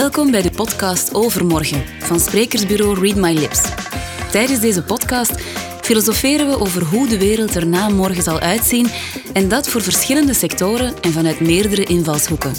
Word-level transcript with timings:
Welkom 0.00 0.30
bij 0.30 0.42
de 0.42 0.50
podcast 0.50 1.14
Overmorgen 1.14 1.84
van 1.98 2.20
sprekersbureau 2.20 3.00
Read 3.00 3.16
My 3.16 3.32
Lips. 3.32 3.62
Tijdens 4.30 4.60
deze 4.60 4.82
podcast 4.82 5.40
filosoferen 5.80 6.48
we 6.48 6.58
over 6.58 6.84
hoe 6.84 7.08
de 7.08 7.18
wereld 7.18 7.54
er 7.54 7.66
na 7.66 7.88
morgen 7.88 8.22
zal 8.22 8.38
uitzien 8.38 8.86
en 9.32 9.48
dat 9.48 9.68
voor 9.68 9.82
verschillende 9.82 10.34
sectoren 10.34 11.00
en 11.00 11.12
vanuit 11.12 11.40
meerdere 11.40 11.84
invalshoeken. 11.84 12.52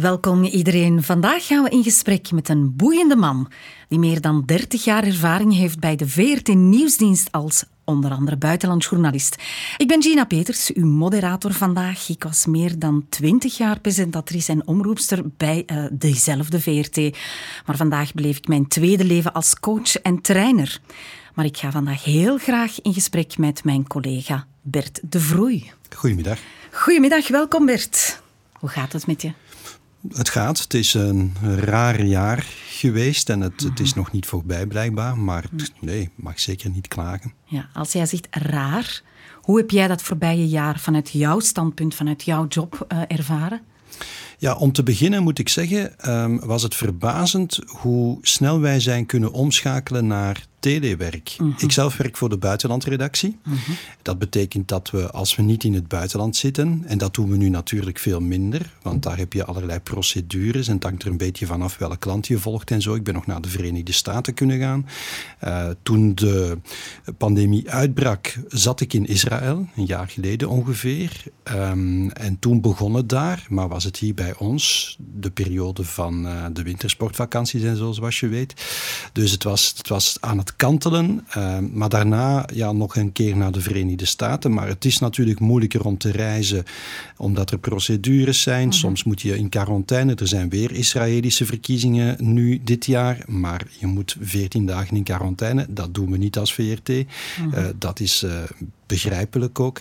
Welkom 0.00 0.44
iedereen. 0.44 1.02
Vandaag 1.02 1.46
gaan 1.46 1.62
we 1.62 1.70
in 1.70 1.82
gesprek 1.82 2.32
met 2.32 2.48
een 2.48 2.76
boeiende 2.76 3.16
man 3.16 3.50
die 3.88 3.98
meer 3.98 4.20
dan 4.20 4.42
30 4.46 4.84
jaar 4.84 5.04
ervaring 5.04 5.54
heeft 5.54 5.78
bij 5.78 5.96
de 5.96 6.08
VRT 6.08 6.48
Nieuwsdienst 6.48 7.32
als 7.32 7.64
onder 7.90 8.10
andere 8.10 8.36
buitenlandjournalist. 8.36 9.36
Ik 9.76 9.88
ben 9.88 10.02
Gina 10.02 10.24
Peters, 10.24 10.72
uw 10.72 10.86
moderator 10.86 11.52
vandaag. 11.52 12.08
Ik 12.08 12.22
was 12.22 12.46
meer 12.46 12.78
dan 12.78 13.06
20 13.08 13.56
jaar 13.56 13.80
presentatrice 13.80 14.52
en 14.52 14.66
omroepster 14.66 15.22
bij 15.36 15.64
uh, 15.66 15.84
dezelfde 15.92 16.60
VRT. 16.60 17.16
Maar 17.66 17.76
vandaag 17.76 18.14
beleef 18.14 18.36
ik 18.36 18.48
mijn 18.48 18.68
tweede 18.68 19.04
leven 19.04 19.32
als 19.32 19.60
coach 19.60 19.96
en 19.96 20.20
trainer. 20.20 20.80
Maar 21.34 21.44
ik 21.44 21.56
ga 21.56 21.70
vandaag 21.70 22.04
heel 22.04 22.38
graag 22.38 22.80
in 22.80 22.92
gesprek 22.92 23.38
met 23.38 23.64
mijn 23.64 23.86
collega 23.86 24.46
Bert 24.62 25.00
de 25.02 25.20
Vroei. 25.20 25.72
Goedemiddag. 25.96 26.38
Goedemiddag, 26.70 27.28
welkom 27.28 27.66
Bert. 27.66 28.22
Hoe 28.52 28.68
gaat 28.68 28.92
het 28.92 29.06
met 29.06 29.22
je? 29.22 29.32
Het 30.08 30.28
gaat. 30.28 30.60
Het 30.60 30.74
is 30.74 30.94
een 30.94 31.36
raar 31.56 32.02
jaar 32.02 32.46
geweest 32.80 33.30
en 33.30 33.40
het, 33.40 33.62
het 33.62 33.80
is 33.80 33.90
mhm. 33.90 33.98
nog 33.98 34.12
niet 34.12 34.26
voorbij 34.26 34.66
blijkbaar. 34.66 35.18
Maar 35.18 35.44
mhm. 35.50 35.64
nee, 35.80 36.10
mag 36.14 36.40
zeker 36.40 36.70
niet 36.70 36.88
klagen. 36.88 37.32
Ja, 37.44 37.68
als 37.72 37.92
jij 37.92 38.06
zegt 38.06 38.26
raar, 38.30 39.02
hoe 39.34 39.58
heb 39.58 39.70
jij 39.70 39.88
dat 39.88 40.02
voorbije 40.02 40.48
jaar 40.48 40.78
vanuit 40.78 41.10
jouw 41.10 41.40
standpunt, 41.40 41.94
vanuit 41.94 42.22
jouw 42.22 42.46
job 42.46 42.86
uh, 42.92 43.02
ervaren? 43.08 43.60
Ja, 44.38 44.54
om 44.54 44.72
te 44.72 44.82
beginnen 44.82 45.22
moet 45.22 45.38
ik 45.38 45.48
zeggen, 45.48 46.10
um, 46.10 46.40
was 46.40 46.62
het 46.62 46.74
verbazend 46.74 47.58
hoe 47.66 48.18
snel 48.20 48.60
wij 48.60 48.80
zijn 48.80 49.06
kunnen 49.06 49.32
omschakelen 49.32 50.06
naar 50.06 50.46
telewerk. 50.60 51.34
Mm 51.38 51.54
Ik 51.58 51.72
zelf 51.72 51.96
werk 51.96 52.16
voor 52.16 52.28
de 52.28 52.38
buitenlandredactie. 52.38 53.38
Mhm. 53.44 53.70
Dat 54.02 54.18
betekent 54.18 54.68
dat 54.68 54.90
we, 54.90 55.10
als 55.10 55.36
we 55.36 55.42
niet 55.42 55.64
in 55.64 55.74
het 55.74 55.88
buitenland 55.88 56.36
zitten, 56.36 56.82
en 56.86 56.98
dat 56.98 57.14
doen 57.14 57.30
we 57.30 57.36
nu 57.36 57.48
natuurlijk 57.48 57.98
veel 57.98 58.20
minder, 58.20 58.72
want 58.82 59.02
daar 59.02 59.16
heb 59.16 59.32
je 59.32 59.44
allerlei 59.44 59.80
procedures 59.80 60.68
en 60.68 60.74
het 60.74 60.82
hangt 60.82 61.02
er 61.02 61.10
een 61.10 61.16
beetje 61.16 61.46
vanaf 61.46 61.78
welke 61.78 61.96
klant 61.96 62.26
je 62.26 62.38
volgt 62.38 62.70
en 62.70 62.82
zo. 62.82 62.94
Ik 62.94 63.04
ben 63.04 63.14
nog 63.14 63.26
naar 63.26 63.40
de 63.40 63.48
Verenigde 63.48 63.92
Staten 63.92 64.34
kunnen 64.34 64.58
gaan. 64.58 64.88
Uh, 65.44 65.68
toen 65.82 66.14
de 66.14 66.58
pandemie 67.18 67.70
uitbrak, 67.70 68.38
zat 68.48 68.80
ik 68.80 68.92
in 68.92 69.06
Israël, 69.06 69.68
een 69.76 69.86
jaar 69.86 70.08
geleden 70.08 70.48
ongeveer. 70.48 71.22
Um, 71.52 72.10
en 72.10 72.38
toen 72.38 72.60
begon 72.60 72.94
het 72.94 73.08
daar, 73.08 73.46
maar 73.48 73.68
was 73.68 73.84
het 73.84 73.96
hier 73.96 74.14
bij 74.14 74.34
ons, 74.36 74.96
de 75.20 75.30
periode 75.30 75.84
van 75.84 76.26
uh, 76.26 76.44
de 76.52 76.62
wintersportvakanties 76.62 77.62
en 77.62 77.76
zo, 77.76 77.92
zoals 77.92 78.20
je 78.20 78.28
weet. 78.28 78.54
Dus 79.12 79.30
het 79.30 79.42
was, 79.42 79.74
het 79.76 79.88
was 79.88 80.16
aan 80.20 80.38
het 80.38 80.49
kantelen. 80.56 81.26
Uh, 81.36 81.58
maar 81.72 81.88
daarna 81.88 82.46
ja, 82.54 82.72
nog 82.72 82.96
een 82.96 83.12
keer 83.12 83.36
naar 83.36 83.52
de 83.52 83.60
Verenigde 83.60 84.04
Staten. 84.04 84.52
Maar 84.52 84.68
het 84.68 84.84
is 84.84 84.98
natuurlijk 84.98 85.40
moeilijker 85.40 85.84
om 85.84 85.98
te 85.98 86.10
reizen, 86.10 86.64
omdat 87.16 87.50
er 87.50 87.58
procedures 87.58 88.42
zijn. 88.42 88.68
Mhm. 88.68 88.76
Soms 88.76 89.04
moet 89.04 89.20
je 89.20 89.36
in 89.36 89.48
quarantaine. 89.48 90.14
Er 90.14 90.28
zijn 90.28 90.48
weer 90.48 90.72
Israëlische 90.72 91.46
verkiezingen 91.46 92.16
nu 92.18 92.60
dit 92.64 92.86
jaar. 92.86 93.18
Maar 93.26 93.66
je 93.78 93.86
moet 93.86 94.16
14 94.20 94.66
dagen 94.66 94.96
in 94.96 95.02
quarantaine. 95.02 95.66
Dat 95.68 95.94
doen 95.94 96.10
we 96.10 96.16
niet 96.16 96.38
als 96.38 96.54
VRT. 96.54 96.88
Uh, 96.88 97.04
mhm. 97.38 97.54
eh, 97.54 97.64
dat 97.78 98.00
is 98.00 98.22
uh, 98.22 98.32
begrijpelijk 98.86 99.60
ook. 99.60 99.80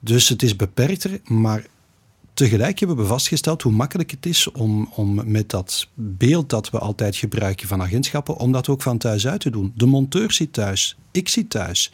Dus 0.00 0.28
het 0.28 0.42
is 0.42 0.56
beperkter, 0.56 1.20
maar 1.24 1.66
Tegelijk 2.36 2.78
hebben 2.78 2.96
we 2.96 3.04
vastgesteld 3.04 3.62
hoe 3.62 3.72
makkelijk 3.72 4.10
het 4.10 4.26
is 4.26 4.50
om, 4.50 4.88
om 4.94 5.30
met 5.30 5.50
dat 5.50 5.88
beeld 5.94 6.50
dat 6.50 6.70
we 6.70 6.78
altijd 6.78 7.16
gebruiken 7.16 7.68
van 7.68 7.82
agentschappen, 7.82 8.36
om 8.36 8.52
dat 8.52 8.68
ook 8.68 8.82
van 8.82 8.98
thuis 8.98 9.26
uit 9.26 9.40
te 9.40 9.50
doen. 9.50 9.72
De 9.74 9.86
monteur 9.86 10.32
zit 10.32 10.52
thuis, 10.52 10.96
ik 11.10 11.28
zit 11.28 11.50
thuis. 11.50 11.92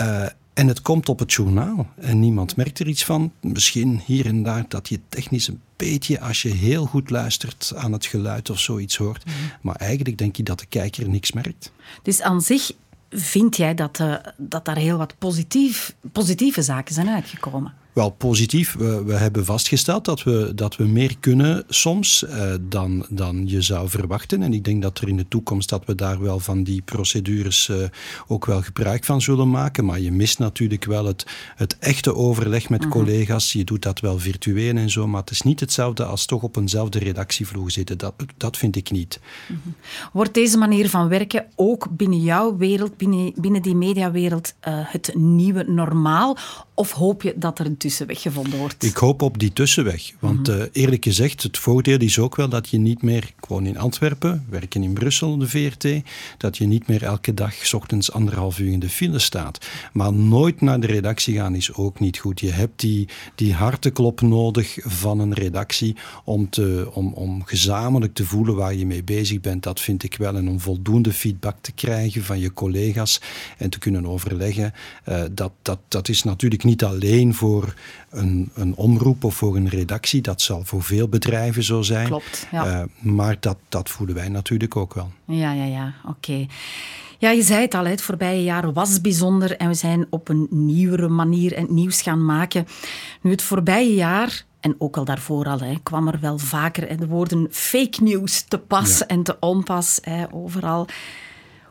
Uh, 0.00 0.26
en 0.54 0.68
het 0.68 0.82
komt 0.82 1.08
op 1.08 1.18
het 1.18 1.32
journaal 1.32 1.86
en 1.94 2.20
niemand 2.20 2.56
merkt 2.56 2.78
er 2.78 2.86
iets 2.88 3.04
van. 3.04 3.32
Misschien 3.40 4.02
hier 4.04 4.26
en 4.26 4.42
daar 4.42 4.64
dat 4.68 4.88
je 4.88 5.00
technisch 5.08 5.48
een 5.48 5.60
beetje, 5.76 6.20
als 6.20 6.42
je 6.42 6.48
heel 6.48 6.86
goed 6.86 7.10
luistert 7.10 7.72
aan 7.76 7.92
het 7.92 8.06
geluid 8.06 8.50
of 8.50 8.58
zoiets 8.58 8.96
hoort. 8.96 9.24
Mhm. 9.24 9.34
Maar 9.60 9.76
eigenlijk 9.76 10.18
denk 10.18 10.36
je 10.36 10.42
dat 10.42 10.58
de 10.58 10.66
kijker 10.66 11.08
niks 11.08 11.32
merkt. 11.32 11.72
Dus 12.02 12.20
aan 12.20 12.40
zich 12.40 12.72
vind 13.10 13.56
jij 13.56 13.74
dat, 13.74 13.98
uh, 13.98 14.14
dat 14.36 14.64
daar 14.64 14.78
heel 14.78 14.98
wat 14.98 15.18
positief, 15.18 15.94
positieve 16.12 16.62
zaken 16.62 16.94
zijn 16.94 17.08
uitgekomen? 17.08 17.74
Wel 17.92 18.10
positief. 18.10 18.74
We, 18.78 19.04
we, 19.04 19.12
hebben 19.12 19.44
vastgesteld 19.44 20.04
dat 20.04 20.22
we, 20.22 20.52
dat 20.54 20.76
we 20.76 20.84
meer 20.84 21.18
kunnen 21.20 21.64
soms 21.68 22.24
eh, 22.24 22.52
dan, 22.60 23.06
dan 23.08 23.48
je 23.48 23.62
zou 23.62 23.88
verwachten. 23.88 24.42
En 24.42 24.52
ik 24.52 24.64
denk 24.64 24.82
dat 24.82 24.98
er 24.98 25.08
in 25.08 25.16
de 25.16 25.28
toekomst 25.28 25.68
dat 25.68 25.84
we 25.86 25.94
daar 25.94 26.20
wel 26.20 26.38
van 26.38 26.62
die 26.62 26.82
procedures 26.82 27.68
eh, 27.68 27.76
ook 28.26 28.46
wel 28.46 28.62
gebruik 28.62 29.04
van 29.04 29.20
zullen 29.20 29.50
maken. 29.50 29.84
Maar 29.84 30.00
je 30.00 30.12
mist 30.12 30.38
natuurlijk 30.38 30.84
wel 30.84 31.04
het, 31.04 31.26
het 31.56 31.78
echte 31.78 32.14
overleg 32.14 32.68
met 32.68 32.80
mhm. 32.80 32.90
collega's. 32.90 33.52
Je 33.52 33.64
doet 33.64 33.82
dat 33.82 34.00
wel 34.00 34.18
virtueel 34.18 34.76
en 34.76 34.90
zo, 34.90 35.06
maar 35.06 35.20
het 35.20 35.30
is 35.30 35.42
niet 35.42 35.60
hetzelfde 35.60 36.04
als 36.04 36.26
toch 36.26 36.42
op 36.42 36.56
eenzelfde 36.56 36.98
redactievloer 36.98 37.70
zitten. 37.70 37.98
Dat, 37.98 38.14
dat 38.36 38.56
vind 38.56 38.76
ik 38.76 38.90
niet. 38.90 39.20
Mhm. 39.48 39.58
Wordt 40.12 40.34
deze 40.34 40.58
manier 40.58 40.88
van 40.88 41.08
werken 41.08 41.46
ook 41.56 41.86
binnen 41.90 42.20
jouw 42.20 42.56
wereld, 42.56 42.96
binnen, 42.96 43.32
binnen 43.36 43.62
die 43.62 43.74
mediawereld, 43.74 44.54
uh, 44.68 44.74
het 44.74 45.14
nieuwe 45.14 45.64
normaal? 45.66 46.36
Of 46.74 46.92
hoop 46.92 47.22
je 47.22 47.34
dat 47.36 47.58
er 47.58 47.66
tussenweg 47.80 48.20
gevonden 48.20 48.58
wordt? 48.58 48.84
Ik 48.84 48.96
hoop 48.96 49.22
op 49.22 49.38
die 49.38 49.52
tussenweg. 49.52 50.12
Want 50.18 50.48
mhm. 50.48 50.60
eh, 50.60 50.66
eerlijk 50.72 51.04
gezegd, 51.04 51.42
het 51.42 51.58
voordeel 51.58 51.98
is 51.98 52.18
ook 52.18 52.36
wel 52.36 52.48
dat 52.48 52.68
je 52.68 52.78
niet 52.78 53.02
meer, 53.02 53.32
ik 53.36 53.44
woon 53.48 53.66
in 53.66 53.78
Antwerpen, 53.78 54.46
werken 54.48 54.82
in 54.82 54.92
Brussel, 54.92 55.38
de 55.38 55.48
VRT, 55.48 55.86
dat 56.38 56.56
je 56.56 56.66
niet 56.66 56.88
meer 56.88 57.02
elke 57.02 57.34
dag 57.34 57.66
s 57.66 57.72
ochtends 57.72 58.12
anderhalf 58.12 58.58
uur 58.58 58.72
in 58.72 58.78
de 58.78 58.88
file 58.88 59.18
staat. 59.18 59.66
Maar 59.92 60.12
nooit 60.12 60.60
naar 60.60 60.80
de 60.80 60.86
redactie 60.86 61.34
gaan 61.34 61.54
is 61.54 61.72
ook 61.72 62.00
niet 62.00 62.18
goed. 62.18 62.40
Je 62.40 62.50
hebt 62.50 62.80
die, 62.80 63.08
die 63.34 63.54
harteklop 63.54 64.20
nodig 64.20 64.78
van 64.80 65.18
een 65.18 65.34
redactie 65.34 65.96
om, 66.24 66.50
te, 66.50 66.90
om, 66.92 67.12
om 67.12 67.44
gezamenlijk 67.44 68.14
te 68.14 68.24
voelen 68.24 68.54
waar 68.54 68.74
je 68.74 68.86
mee 68.86 69.04
bezig 69.04 69.40
bent. 69.40 69.62
Dat 69.62 69.80
vind 69.80 70.02
ik 70.02 70.16
wel. 70.16 70.36
En 70.36 70.48
om 70.48 70.60
voldoende 70.60 71.12
feedback 71.12 71.56
te 71.60 71.72
krijgen 71.72 72.24
van 72.24 72.38
je 72.38 72.52
collega's 72.52 73.20
en 73.58 73.70
te 73.70 73.78
kunnen 73.78 74.06
overleggen. 74.06 74.72
Uh, 75.08 75.22
dat, 75.32 75.52
dat, 75.62 75.78
dat 75.88 76.08
is 76.08 76.22
natuurlijk 76.22 76.64
niet 76.64 76.84
alleen 76.84 77.34
voor 77.34 77.69
een, 78.10 78.50
een 78.54 78.74
omroep 78.74 79.24
of 79.24 79.34
voor 79.34 79.56
een 79.56 79.68
redactie. 79.68 80.20
Dat 80.20 80.42
zal 80.42 80.64
voor 80.64 80.82
veel 80.82 81.08
bedrijven 81.08 81.62
zo 81.62 81.82
zijn. 81.82 82.06
Klopt, 82.06 82.46
ja. 82.50 82.66
Uh, 82.66 83.12
maar 83.12 83.36
dat, 83.40 83.56
dat 83.68 83.90
voelen 83.90 84.14
wij 84.14 84.28
natuurlijk 84.28 84.76
ook 84.76 84.94
wel. 84.94 85.10
Ja, 85.24 85.52
ja, 85.52 85.64
ja. 85.64 85.94
Oké. 86.06 86.46
Ja, 87.18 87.30
je 87.30 87.42
zei 87.42 87.60
het 87.60 87.74
al, 87.74 87.84
het 87.84 88.02
voorbije 88.02 88.42
jaar 88.42 88.72
was 88.72 89.00
bijzonder 89.00 89.56
en 89.56 89.68
we 89.68 89.74
zijn 89.74 90.06
op 90.10 90.28
een 90.28 90.46
nieuwere 90.50 91.08
manier 91.08 91.56
het 91.56 91.70
nieuws 91.70 92.02
gaan 92.02 92.24
maken. 92.24 92.66
Nu, 93.20 93.30
het 93.30 93.42
voorbije 93.42 93.94
jaar, 93.94 94.44
en 94.60 94.74
ook 94.78 94.96
al 94.96 95.04
daarvoor 95.04 95.46
al, 95.46 95.60
hè, 95.60 95.74
kwam 95.82 96.08
er 96.08 96.20
wel 96.20 96.38
vaker 96.38 96.96
de 96.96 97.06
woorden 97.06 97.48
fake 97.50 98.02
news 98.02 98.44
te 98.48 98.58
pas 98.58 99.06
en 99.06 99.22
te 99.22 99.36
onpas 99.40 99.98
hè, 100.02 100.24
overal. 100.32 100.86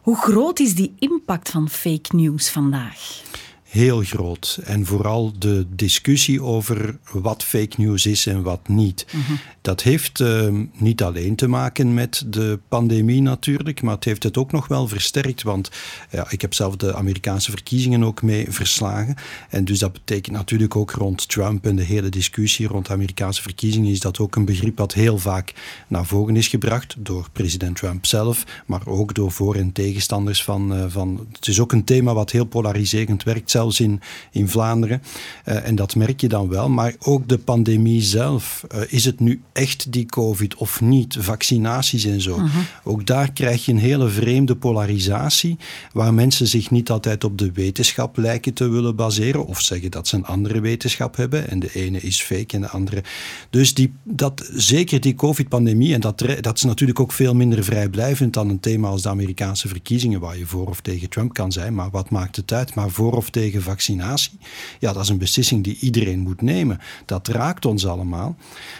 Hoe 0.01 0.17
groot 0.17 0.59
is 0.59 0.75
die 0.75 0.93
impact 0.99 1.49
van 1.49 1.69
fake 1.69 2.15
news 2.15 2.49
vandaag? 2.49 3.21
Heel 3.69 4.01
groot. 4.01 4.59
En 4.63 4.85
vooral 4.85 5.33
de 5.39 5.65
discussie 5.75 6.43
over 6.43 6.97
wat 7.11 7.43
fake 7.43 7.75
news 7.77 8.05
is 8.05 8.25
en 8.25 8.41
wat 8.41 8.67
niet. 8.67 9.05
Mhm. 9.11 9.33
Dat 9.61 9.81
heeft 9.81 10.19
uh, 10.19 10.47
niet 10.73 11.03
alleen 11.03 11.35
te 11.35 11.47
maken 11.47 11.93
met 11.93 12.23
de 12.27 12.59
pandemie 12.67 13.21
natuurlijk, 13.21 13.81
maar 13.81 13.95
het 13.95 14.03
heeft 14.03 14.23
het 14.23 14.37
ook 14.37 14.51
nog 14.51 14.67
wel 14.67 14.87
versterkt. 14.87 15.43
Want 15.43 15.71
ja, 16.11 16.31
ik 16.31 16.41
heb 16.41 16.53
zelf 16.53 16.75
de 16.75 16.95
Amerikaanse 16.95 17.51
verkiezingen 17.51 18.03
ook 18.03 18.21
mee 18.21 18.45
verslagen. 18.49 19.15
En 19.49 19.65
dus 19.65 19.79
dat 19.79 19.93
betekent 19.93 20.35
natuurlijk 20.35 20.75
ook 20.75 20.91
rond 20.91 21.27
Trump 21.29 21.65
en 21.65 21.75
de 21.75 21.83
hele 21.83 22.09
discussie 22.09 22.67
rond 22.67 22.85
de 22.85 22.93
Amerikaanse 22.93 23.41
verkiezingen 23.41 23.91
is 23.91 23.99
dat 23.99 24.19
ook 24.19 24.35
een 24.35 24.45
begrip 24.45 24.77
dat 24.77 24.93
heel 24.93 25.17
vaak 25.17 25.53
naar 25.87 26.05
voren 26.05 26.35
is 26.35 26.47
gebracht 26.47 26.95
door 26.97 27.27
president 27.31 27.75
Trump 27.75 28.05
zelf, 28.05 28.43
maar 28.65 28.87
ook 28.87 29.13
door 29.13 29.31
voor- 29.31 29.55
en 29.55 29.71
tegenstanders 29.71 30.43
van, 30.43 30.73
uh, 30.73 30.85
van. 30.87 31.27
Het 31.31 31.47
is 31.47 31.59
ook 31.59 31.71
een 31.71 31.83
thema 31.83 32.13
wat 32.13 32.31
heel 32.31 32.45
polariserend 32.45 33.23
werkt 33.23 33.51
zelfs 33.59 33.79
in, 33.79 34.01
in 34.31 34.49
Vlaanderen. 34.49 35.01
Uh, 35.45 35.67
en 35.67 35.75
dat 35.75 35.95
merk 35.95 36.21
je 36.21 36.27
dan 36.27 36.49
wel. 36.49 36.69
Maar 36.69 36.95
ook 36.99 37.27
de 37.27 37.37
pandemie 37.37 38.01
zelf. 38.01 38.65
Uh, 38.75 38.81
is 38.87 39.05
het 39.05 39.19
nu 39.19 39.41
echt 39.53 39.91
die 39.91 40.05
COVID 40.05 40.55
of 40.55 40.81
niet? 40.81 41.17
Vaccinaties 41.19 42.05
en 42.05 42.21
zo. 42.21 42.31
Uh-huh. 42.31 42.61
Ook 42.83 43.05
daar 43.05 43.31
krijg 43.31 43.65
je 43.65 43.71
een 43.71 43.77
hele 43.77 44.09
vreemde 44.09 44.55
polarisatie. 44.55 45.57
Waar 45.93 46.13
mensen 46.13 46.47
zich 46.47 46.71
niet 46.71 46.89
altijd 46.89 47.23
op 47.23 47.37
de 47.37 47.51
wetenschap 47.51 48.17
lijken 48.17 48.53
te 48.53 48.67
willen 48.69 48.95
baseren. 48.95 49.45
Of 49.45 49.61
zeggen 49.61 49.91
dat 49.91 50.07
ze 50.07 50.15
een 50.15 50.25
andere 50.25 50.59
wetenschap 50.61 51.15
hebben. 51.15 51.49
En 51.49 51.59
de 51.59 51.71
ene 51.73 51.99
is 51.99 52.21
fake 52.21 52.55
en 52.55 52.61
de 52.61 52.69
andere. 52.69 53.03
Dus 53.49 53.73
die, 53.73 53.93
dat, 54.03 54.49
zeker 54.53 54.99
die 54.99 55.15
COVID-pandemie. 55.15 55.93
En 55.93 56.01
dat, 56.01 56.23
dat 56.41 56.55
is 56.55 56.63
natuurlijk 56.63 56.99
ook 56.99 57.11
veel 57.11 57.35
minder 57.35 57.63
vrijblijvend 57.63 58.33
dan 58.33 58.49
een 58.49 58.59
thema 58.59 58.87
als 58.87 59.01
de 59.01 59.09
Amerikaanse 59.09 59.67
verkiezingen. 59.67 60.19
Waar 60.19 60.37
je 60.37 60.45
voor 60.45 60.67
of 60.67 60.81
tegen 60.81 61.09
Trump 61.09 61.33
kan 61.33 61.51
zijn. 61.51 61.73
Maar 61.75 61.89
wat 61.89 62.09
maakt 62.09 62.35
het 62.35 62.51
uit? 62.53 62.75
Maar 62.75 62.89
voor 62.89 63.13
of 63.13 63.29
tegen 63.29 63.48
tegen 63.49 63.63
vaccinatie. 63.63 64.37
Ja, 64.79 64.93
dat 64.93 65.03
is 65.03 65.09
een 65.09 65.17
beslissing 65.17 65.63
die 65.63 65.77
iedereen 65.79 66.19
moet 66.19 66.41
nemen. 66.41 66.79
Dat 67.05 67.27
raakt 67.27 67.65
ons 67.65 67.85
allemaal. 67.85 68.35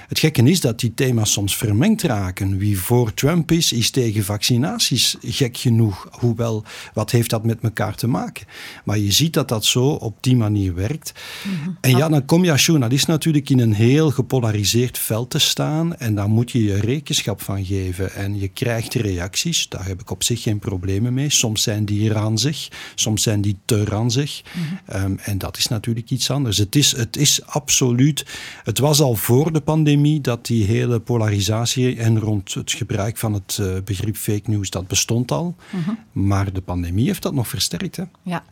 Het 0.07 0.19
gekke 0.19 0.43
is 0.43 0.59
dat 0.59 0.79
die 0.79 0.93
thema's 0.93 1.31
soms 1.31 1.57
vermengd 1.57 2.01
raken. 2.01 2.57
Wie 2.57 2.79
voor 2.79 3.13
Trump 3.13 3.51
is, 3.51 3.73
is 3.73 3.89
tegen 3.89 4.23
vaccinaties 4.23 5.15
gek 5.21 5.57
genoeg. 5.57 6.07
Hoewel, 6.11 6.63
wat 6.93 7.11
heeft 7.11 7.29
dat 7.29 7.45
met 7.45 7.61
elkaar 7.61 7.95
te 7.95 8.07
maken? 8.07 8.45
Maar 8.83 8.97
je 8.97 9.11
ziet 9.11 9.33
dat 9.33 9.47
dat 9.47 9.65
zo 9.65 9.85
op 9.89 10.17
die 10.21 10.35
manier 10.35 10.75
werkt. 10.75 11.13
Mhm. 11.43 11.69
En 11.81 11.97
ja, 11.97 12.09
dan 12.09 12.25
kom 12.25 12.43
je 12.43 12.51
als 12.51 12.65
journalist 12.65 13.07
natuurlijk 13.07 13.49
in 13.49 13.59
een 13.59 13.73
heel 13.73 14.11
gepolariseerd 14.11 14.97
veld 14.97 15.29
te 15.29 15.39
staan. 15.39 15.95
En 15.95 16.15
dan 16.15 16.31
moet 16.31 16.51
je 16.51 16.63
je 16.63 16.79
rekenschap 16.79 17.41
van 17.41 17.65
geven. 17.65 18.13
En 18.13 18.39
je 18.39 18.47
krijgt 18.47 18.93
reacties. 18.93 19.69
Daar 19.69 19.85
heb 19.85 20.01
ik 20.01 20.09
op 20.11 20.23
zich 20.23 20.41
geen 20.41 20.59
problemen 20.59 21.13
mee. 21.13 21.29
Soms 21.29 21.63
zijn 21.63 21.85
die 21.85 22.13
ranzig, 22.13 22.67
soms 22.95 23.23
zijn 23.23 23.41
die 23.41 23.57
te 23.65 23.83
ranzig. 23.85 24.41
Mm 24.59 25.17
en 25.19 25.37
dat 25.37 25.57
is 25.57 25.67
natuurlijk 25.67 26.09
iets 26.09 26.31
anders. 26.31 26.57
Het 26.57 26.75
is, 26.75 26.95
het 26.95 27.17
is 27.17 27.45
absoluut. 27.45 28.25
Het 28.63 28.79
was 28.79 29.01
al 29.01 29.15
voor 29.15 29.51
de 29.51 29.61
pandemie 29.61 30.21
dat 30.21 30.45
die 30.45 30.65
hele 30.65 30.99
polarisatie 30.99 31.97
en 31.97 32.19
rond 32.19 32.53
het 32.53 32.71
gebruik 32.71 33.17
van 33.17 33.33
het 33.33 33.57
uh, 33.61 33.67
begrip 33.85 34.15
fake 34.15 34.49
news, 34.49 34.69
dat 34.69 34.87
bestond 34.87 35.31
al. 35.31 35.55
Mhm. 35.69 35.91
Maar 36.11 36.53
de 36.53 36.61
pandemie 36.61 37.05
heeft 37.05 37.21
dat 37.21 37.33
nog 37.33 37.47
versterkt. 37.47 37.95
Hè? 37.95 38.03
Ja. 38.23 38.43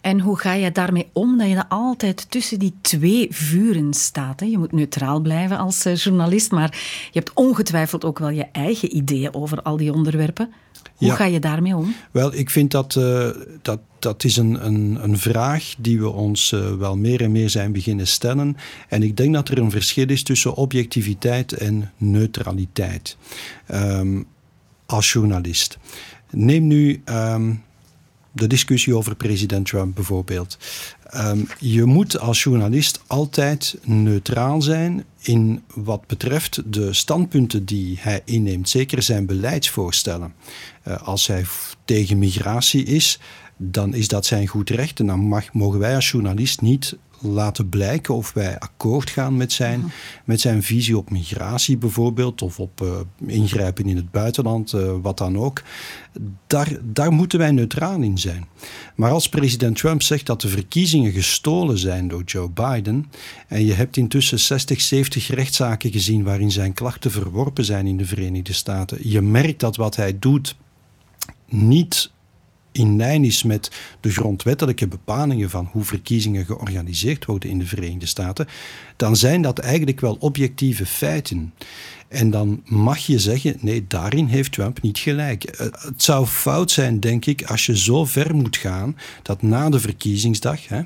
En 0.00 0.20
hoe 0.20 0.38
ga 0.38 0.52
je 0.52 0.72
daarmee 0.72 1.08
om 1.12 1.38
dat 1.38 1.48
je 1.48 1.68
altijd 1.68 2.30
tussen 2.30 2.58
die 2.58 2.74
twee 2.80 3.26
vuren 3.30 3.94
staat? 3.94 4.40
Hè? 4.40 4.46
Je 4.46 4.58
moet 4.58 4.72
neutraal 4.72 5.20
blijven 5.20 5.58
als 5.58 5.84
eh, 5.84 5.96
journalist, 5.96 6.50
maar 6.50 6.70
je 7.12 7.18
hebt 7.18 7.30
ongetwijfeld 7.34 8.04
ook 8.04 8.18
wel 8.18 8.30
je 8.30 8.46
eigen 8.52 8.96
ideeën 8.96 9.34
over 9.34 9.62
al 9.62 9.76
die 9.76 9.92
onderwerpen. 9.92 10.52
Hoe 10.96 11.10
ga 11.10 11.24
je 11.24 11.40
daarmee 11.40 11.76
om? 11.76 11.94
Wel, 12.10 12.34
ik 12.34 12.50
vind 12.50 12.70
dat 12.70 12.94
uh, 12.98 13.28
dat, 13.62 13.80
dat 13.98 14.24
is 14.24 14.36
een, 14.36 14.66
een, 14.66 14.98
een 15.02 15.18
vraag 15.18 15.74
die 15.78 16.00
we 16.00 16.08
ons 16.08 16.52
uh, 16.52 16.72
wel 16.72 16.96
meer 16.96 17.22
en 17.22 17.32
meer 17.32 17.50
zijn 17.50 17.72
beginnen 17.72 18.06
stellen. 18.06 18.56
En 18.88 19.02
ik 19.02 19.16
denk 19.16 19.34
dat 19.34 19.48
er 19.48 19.58
een 19.58 19.70
verschil 19.70 20.08
is 20.08 20.22
tussen 20.22 20.54
objectiviteit 20.54 21.52
en 21.52 21.92
neutraliteit 21.96 23.16
um, 23.72 24.26
als 24.86 25.12
journalist. 25.12 25.78
Neem 26.30 26.66
nu 26.66 27.02
um, 27.04 27.62
de 28.32 28.46
discussie 28.46 28.96
over 28.96 29.16
president 29.16 29.66
Trump 29.66 29.94
bijvoorbeeld. 29.94 30.58
Um, 31.16 31.46
je 31.58 31.84
moet 31.84 32.18
als 32.18 32.42
journalist 32.42 33.00
altijd 33.06 33.78
neutraal 33.84 34.62
zijn 34.62 35.04
in 35.20 35.62
wat 35.74 36.06
betreft 36.06 36.62
de 36.72 36.92
standpunten 36.92 37.64
die 37.64 37.98
hij 38.00 38.22
inneemt, 38.24 38.68
zeker 38.68 39.02
zijn 39.02 39.26
beleidsvoorstellen. 39.26 40.34
Uh, 40.88 41.02
als 41.02 41.26
hij 41.26 41.44
tegen 41.84 42.18
migratie 42.18 42.84
is, 42.84 43.18
dan 43.56 43.94
is 43.94 44.08
dat 44.08 44.26
zijn 44.26 44.46
goed 44.46 44.70
recht. 44.70 45.00
En 45.00 45.06
dan 45.06 45.20
mag, 45.20 45.52
mogen 45.52 45.78
wij 45.78 45.94
als 45.94 46.10
journalist 46.10 46.60
niet 46.60 46.96
laten 47.20 47.68
blijken 47.68 48.14
of 48.14 48.32
wij 48.32 48.58
akkoord 48.58 49.10
gaan 49.10 49.36
met 49.36 49.52
zijn, 49.52 49.78
mhm. 49.78 49.88
met 50.24 50.40
zijn 50.40 50.62
visie 50.62 50.98
op 50.98 51.10
migratie 51.10 51.76
bijvoorbeeld, 51.76 52.42
of 52.42 52.60
op 52.60 52.80
uh, 52.80 53.00
ingrijpen 53.26 53.84
in 53.84 53.96
het 53.96 54.10
buitenland, 54.10 54.72
uh, 54.72 54.92
wat 55.02 55.18
dan 55.18 55.38
ook. 55.38 55.62
Daar, 56.46 56.78
daar 56.82 57.12
moeten 57.12 57.38
wij 57.38 57.50
neutraal 57.50 58.00
in 58.00 58.18
zijn. 58.18 58.46
Maar 58.94 59.10
als 59.10 59.28
president 59.28 59.76
Trump 59.76 60.02
zegt 60.02 60.26
dat 60.26 60.40
de 60.40 60.48
verkiezingen 60.48 61.12
gestolen 61.12 61.78
zijn 61.78 62.08
door 62.08 62.22
Joe 62.22 62.50
Biden, 62.50 63.10
en 63.48 63.64
je 63.64 63.72
hebt 63.72 63.96
intussen 63.96 64.38
60, 64.38 64.80
70 64.80 65.28
rechtszaken 65.28 65.92
gezien 65.92 66.22
waarin 66.22 66.50
zijn 66.50 66.72
klachten 66.72 67.10
verworpen 67.10 67.64
zijn 67.64 67.86
in 67.86 67.96
de 67.96 68.06
Verenigde 68.06 68.52
Staten, 68.52 68.98
je 69.08 69.20
merkt 69.20 69.60
dat 69.60 69.76
wat 69.76 69.96
hij 69.96 70.18
doet 70.18 70.56
niet 71.48 72.10
in 72.72 72.96
lijn 72.96 73.24
is 73.24 73.42
met 73.42 73.70
de 74.00 74.10
grondwettelijke 74.10 74.88
bepalingen 74.88 75.50
van 75.50 75.68
hoe 75.72 75.84
verkiezingen 75.84 76.44
georganiseerd 76.44 77.24
worden 77.24 77.50
in 77.50 77.58
de 77.58 77.66
Verenigde 77.66 78.06
Staten, 78.06 78.46
dan 78.96 79.16
zijn 79.16 79.42
dat 79.42 79.58
eigenlijk 79.58 80.00
wel 80.00 80.16
objectieve 80.20 80.86
feiten. 80.86 81.52
En 82.08 82.30
dan 82.30 82.62
mag 82.64 82.98
je 82.98 83.18
zeggen, 83.18 83.56
nee, 83.60 83.84
daarin 83.88 84.26
heeft 84.26 84.52
Trump 84.52 84.82
niet 84.82 84.98
gelijk. 84.98 85.44
Eh, 85.44 85.66
het 85.70 86.02
zou 86.02 86.26
fout 86.26 86.70
zijn, 86.70 87.00
denk 87.00 87.26
ik, 87.26 87.42
als 87.42 87.66
je 87.66 87.78
zo 87.78 88.04
ver 88.04 88.34
moet 88.34 88.56
gaan 88.56 88.96
dat 89.22 89.42
na 89.42 89.70
de 89.70 89.80
verkiezingsdag, 89.80 90.68
hè, 90.68 90.82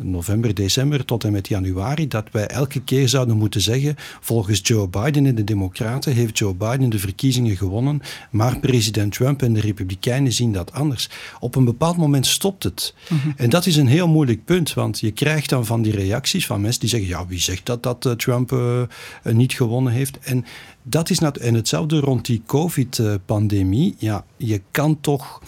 november, 0.00 0.54
december 0.54 1.04
tot 1.04 1.24
en 1.24 1.32
met 1.32 1.48
januari, 1.48 2.08
dat 2.08 2.24
wij 2.30 2.46
elke 2.46 2.80
keer 2.80 3.08
zouden 3.08 3.36
moeten 3.36 3.60
zeggen, 3.60 3.94
volgens 4.20 4.60
Joe 4.62 4.88
Biden 4.88 5.26
en 5.26 5.34
de 5.34 5.44
Democraten 5.44 6.12
heeft 6.12 6.38
Joe 6.38 6.54
Biden 6.54 6.90
de 6.90 6.98
verkiezingen 6.98 7.56
gewonnen, 7.56 8.00
maar 8.30 8.58
president 8.58 9.12
Trump 9.12 9.42
en 9.42 9.52
de 9.52 9.60
Republikeinen 9.60 10.32
zien 10.32 10.52
dat 10.52 10.72
anders. 10.72 11.10
Op 11.40 11.54
een 11.54 11.64
bepaald 11.64 11.96
moment 11.96 12.26
stopt 12.26 12.62
het. 12.62 12.94
Mhm. 13.08 13.30
En 13.36 13.50
dat 13.50 13.66
is 13.66 13.76
een 13.76 13.86
heel 13.86 14.08
moeilijk 14.08 14.44
punt, 14.44 14.74
want 14.74 15.00
je 15.00 15.10
krijgt 15.10 15.48
dan 15.48 15.66
van 15.66 15.82
die 15.82 15.92
reacties 15.92 16.46
van 16.46 16.60
mensen 16.60 16.80
die 16.80 16.88
zeggen, 16.88 17.08
ja, 17.08 17.26
wie 17.26 17.40
zegt 17.40 17.66
dat, 17.66 17.82
dat 17.82 18.06
eh, 18.06 18.12
Trump 18.12 18.52
uh, 18.52 18.82
niet 19.22 19.52
gewonnen 19.52 19.92
heeft? 19.92 20.18
En 20.18 20.44
dat 20.82 21.10
is 21.10 21.18
en 21.18 21.54
hetzelfde 21.54 22.00
rond 22.00 22.26
die 22.26 22.42
COVID-pandemie. 22.46 23.94
Ja, 23.98 24.24
je 24.36 24.60
kan 24.70 25.00
toch 25.00 25.42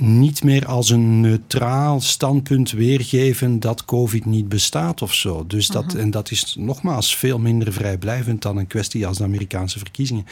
niet 0.00 0.44
meer 0.44 0.66
als 0.66 0.90
een 0.90 1.20
neutraal 1.20 2.00
standpunt 2.00 2.70
weergeven 2.70 3.60
dat 3.60 3.84
COVID 3.84 4.24
niet 4.24 4.48
bestaat 4.48 5.02
of 5.02 5.14
zo. 5.14 5.46
Dus 5.46 5.66
dat, 5.66 5.86
mhm. 5.86 5.98
En 5.98 6.10
dat 6.10 6.30
is 6.30 6.56
nogmaals 6.58 7.16
veel 7.16 7.38
minder 7.38 7.72
vrijblijvend 7.72 8.42
dan 8.42 8.56
een 8.56 8.66
kwestie 8.66 9.06
als 9.06 9.18
de 9.18 9.24
Amerikaanse 9.24 9.78
verkiezingen. 9.78 10.26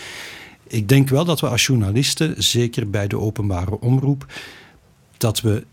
Ik 0.66 0.88
denk 0.88 1.08
wel 1.08 1.24
dat 1.24 1.40
we 1.40 1.48
als 1.48 1.66
journalisten, 1.66 2.42
zeker 2.42 2.90
bij 2.90 3.06
de 3.06 3.18
openbare 3.18 3.80
omroep, 3.80 4.26
dat 5.16 5.40
we 5.40 5.64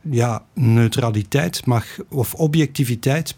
ja, 0.00 0.44
neutraliteit 0.54 1.66
mag, 1.66 1.86
of 2.08 2.34
objectiviteit 2.34 3.36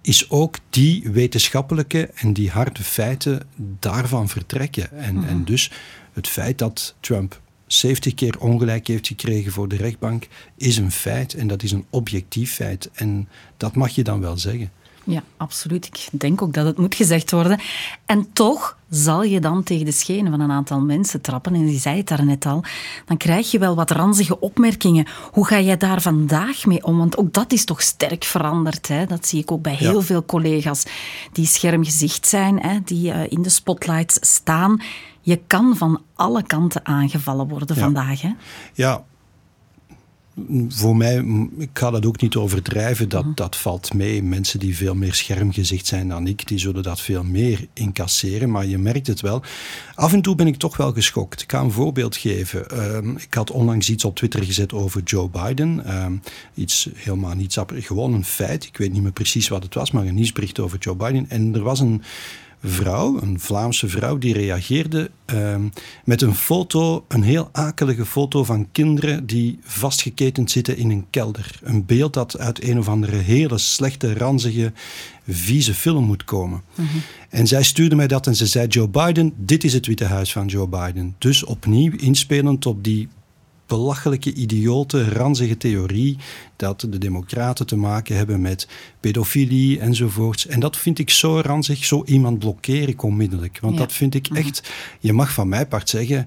is 0.00 0.30
ook 0.30 0.58
die 0.70 1.10
wetenschappelijke 1.10 2.10
en 2.14 2.32
die 2.32 2.50
harde 2.50 2.82
feiten 2.82 3.42
daarvan 3.56 4.28
vertrekken. 4.28 4.92
En, 4.92 5.24
en 5.24 5.36
mhm. 5.36 5.44
dus 5.44 5.70
het 6.12 6.28
feit 6.28 6.58
dat 6.58 6.94
Trump 7.00 7.40
70 7.68 8.14
keer 8.14 8.36
ongelijk 8.38 8.86
heeft 8.86 9.06
gekregen 9.06 9.52
voor 9.52 9.68
de 9.68 9.76
rechtbank, 9.76 10.26
is 10.56 10.76
een 10.76 10.92
feit 10.92 11.34
en 11.34 11.46
dat 11.46 11.62
is 11.62 11.72
een 11.72 11.84
objectief 11.90 12.54
feit. 12.54 12.90
En 12.94 13.28
dat 13.56 13.74
mag 13.74 13.90
je 13.90 14.02
dan 14.02 14.20
wel 14.20 14.36
zeggen. 14.36 14.70
Ja, 15.10 15.22
absoluut. 15.36 15.86
Ik 15.86 16.08
denk 16.10 16.42
ook 16.42 16.54
dat 16.54 16.66
het 16.66 16.78
moet 16.78 16.94
gezegd 16.94 17.30
worden. 17.30 17.60
En 18.06 18.32
toch 18.32 18.76
zal 18.90 19.22
je 19.22 19.40
dan 19.40 19.62
tegen 19.62 19.84
de 19.84 19.92
schenen 19.92 20.30
van 20.30 20.40
een 20.40 20.50
aantal 20.50 20.80
mensen 20.80 21.20
trappen. 21.20 21.54
En 21.54 21.66
die 21.66 21.78
zei 21.78 21.96
het 21.96 22.08
daarnet 22.08 22.46
al. 22.46 22.64
Dan 23.04 23.16
krijg 23.16 23.50
je 23.50 23.58
wel 23.58 23.74
wat 23.74 23.90
ranzige 23.90 24.40
opmerkingen. 24.40 25.06
Hoe 25.32 25.46
ga 25.46 25.60
jij 25.60 25.76
daar 25.76 26.02
vandaag 26.02 26.66
mee 26.66 26.84
om? 26.84 26.98
Want 26.98 27.16
ook 27.16 27.32
dat 27.32 27.52
is 27.52 27.64
toch 27.64 27.82
sterk 27.82 28.24
veranderd. 28.24 28.88
Hè? 28.88 29.06
Dat 29.06 29.26
zie 29.26 29.40
ik 29.40 29.52
ook 29.52 29.62
bij 29.62 29.74
heel 29.74 30.02
veel 30.02 30.24
collega's 30.24 30.84
die 31.32 31.46
schermgezicht 31.46 32.26
zijn, 32.26 32.60
hè? 32.60 32.78
die 32.84 33.12
uh, 33.12 33.30
in 33.30 33.42
de 33.42 33.48
spotlights 33.48 34.18
staan. 34.20 34.80
Je 35.28 35.40
kan 35.46 35.76
van 35.76 36.02
alle 36.14 36.42
kanten 36.42 36.86
aangevallen 36.86 37.48
worden 37.48 37.76
vandaag. 37.76 38.20
Hè? 38.20 38.32
Ja, 38.74 39.04
voor 40.68 40.96
mij, 40.96 41.24
ik 41.58 41.70
ga 41.72 41.90
dat 41.90 42.06
ook 42.06 42.20
niet 42.20 42.36
overdrijven, 42.36 43.08
dat, 43.08 43.24
mhm. 43.24 43.34
dat 43.34 43.56
valt 43.56 43.94
mee. 43.94 44.22
Mensen 44.22 44.58
die 44.58 44.76
veel 44.76 44.94
meer 44.94 45.14
schermgezicht 45.14 45.86
zijn 45.86 46.08
dan 46.08 46.26
ik, 46.26 46.46
die 46.46 46.58
zullen 46.58 46.82
dat 46.82 47.00
veel 47.00 47.24
meer 47.24 47.66
incasseren. 47.72 48.50
Maar 48.50 48.66
je 48.66 48.78
merkt 48.78 49.06
het 49.06 49.20
wel. 49.20 49.42
Af 49.94 50.12
en 50.12 50.22
toe 50.22 50.34
ben 50.34 50.46
ik 50.46 50.56
toch 50.56 50.76
wel 50.76 50.92
geschokt. 50.92 51.42
Ik 51.42 51.50
ga 51.50 51.60
een 51.60 51.70
voorbeeld 51.70 52.16
geven. 52.16 52.70
Ehm, 52.70 53.16
ik 53.16 53.34
had 53.34 53.50
onlangs 53.50 53.90
iets 53.90 54.04
op 54.04 54.16
Twitter 54.16 54.44
gezet 54.44 54.72
over 54.72 55.02
Joe 55.02 55.28
Biden. 55.28 55.84
Ehm, 55.84 56.16
iets 56.54 56.88
helemaal 56.94 57.34
niets, 57.34 57.58
gewoon 57.74 58.12
een 58.12 58.24
feit. 58.24 58.64
Ik 58.64 58.76
weet 58.76 58.92
niet 58.92 59.02
meer 59.02 59.12
precies 59.12 59.48
wat 59.48 59.62
het 59.62 59.74
was, 59.74 59.90
maar 59.90 60.06
een 60.06 60.14
nieuwsbericht 60.14 60.58
over 60.58 60.78
Joe 60.78 60.96
Biden. 60.96 61.30
En 61.30 61.54
er 61.54 61.62
was 61.62 61.80
een 61.80 62.02
vrouw, 62.62 63.22
een 63.22 63.40
Vlaamse 63.40 63.88
vrouw, 63.88 64.18
die 64.18 64.32
reageerde 64.32 65.10
ehm, 65.24 65.68
met 66.04 66.22
een 66.22 66.34
foto, 66.34 67.04
een 67.08 67.22
heel 67.22 67.48
akelige 67.52 68.06
foto 68.06 68.44
van 68.44 68.68
kinderen 68.72 69.26
die 69.26 69.58
vastgeketend 69.62 70.50
zitten 70.50 70.76
in 70.76 70.90
een 70.90 71.06
kelder. 71.10 71.58
Een 71.62 71.86
beeld 71.86 72.12
dat 72.12 72.38
uit 72.38 72.62
een 72.62 72.78
of 72.78 72.88
andere 72.88 73.16
hele 73.16 73.58
slechte, 73.58 74.14
ranzige, 74.14 74.72
vieze 75.28 75.74
film 75.74 76.04
moet 76.04 76.24
komen. 76.24 76.62
Mhm. 76.74 76.86
En 77.28 77.46
zij 77.46 77.62
stuurde 77.62 77.96
mij 77.96 78.06
dat 78.06 78.26
en 78.26 78.36
ze 78.36 78.46
zei: 78.46 78.66
Joe 78.66 78.88
Biden, 78.88 79.32
dit 79.36 79.64
is 79.64 79.72
het 79.72 79.86
Witte 79.86 80.04
Huis 80.04 80.32
van 80.32 80.46
Joe 80.46 80.68
Biden. 80.68 81.14
Dus 81.18 81.44
opnieuw 81.44 81.92
inspelend 81.96 82.66
op 82.66 82.84
die 82.84 83.08
belachelijke, 83.68 84.32
idiote, 84.32 85.08
ranzige 85.08 85.56
theorie 85.56 86.16
dat 86.56 86.80
de 86.80 86.98
democraten 86.98 87.66
te 87.66 87.76
maken 87.76 88.16
hebben 88.16 88.40
met 88.40 88.68
pedofilie 89.00 89.80
enzovoorts. 89.80 90.46
En 90.46 90.60
dat 90.60 90.76
vind 90.76 90.98
ik 90.98 91.10
zo 91.10 91.40
ranzig, 91.40 91.84
zo 91.84 92.02
iemand 92.04 92.38
blokkeer 92.38 92.88
ik 92.88 93.02
onmiddellijk. 93.02 93.58
Want 93.60 93.76
dat 93.76 93.92
vind 93.92 94.14
ik 94.14 94.30
mhm. 94.30 94.38
echt, 94.38 94.70
je 95.00 95.12
mag 95.12 95.32
van 95.32 95.48
mij 95.48 95.66
part 95.66 95.88
zeggen 95.88 96.26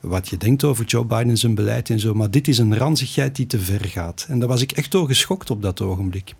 wat 0.00 0.28
je 0.28 0.36
denkt 0.36 0.64
over 0.64 0.84
Joe 0.84 1.04
Biden 1.04 1.36
zijn 1.36 1.54
beleid 1.54 1.90
en 1.90 2.00
zo, 2.00 2.14
maar 2.14 2.30
dit 2.30 2.48
is 2.48 2.58
een 2.58 2.76
ranzigheid 2.76 3.36
die 3.36 3.46
te 3.46 3.58
ver 3.58 3.84
gaat. 3.84 4.26
En 4.28 4.38
daar 4.38 4.48
was 4.48 4.62
ik 4.62 4.72
echt 4.72 4.90
door 4.90 5.06
geschokt 5.06 5.50
op 5.50 5.62
dat 5.62 5.80
ogenblik. 5.80 6.34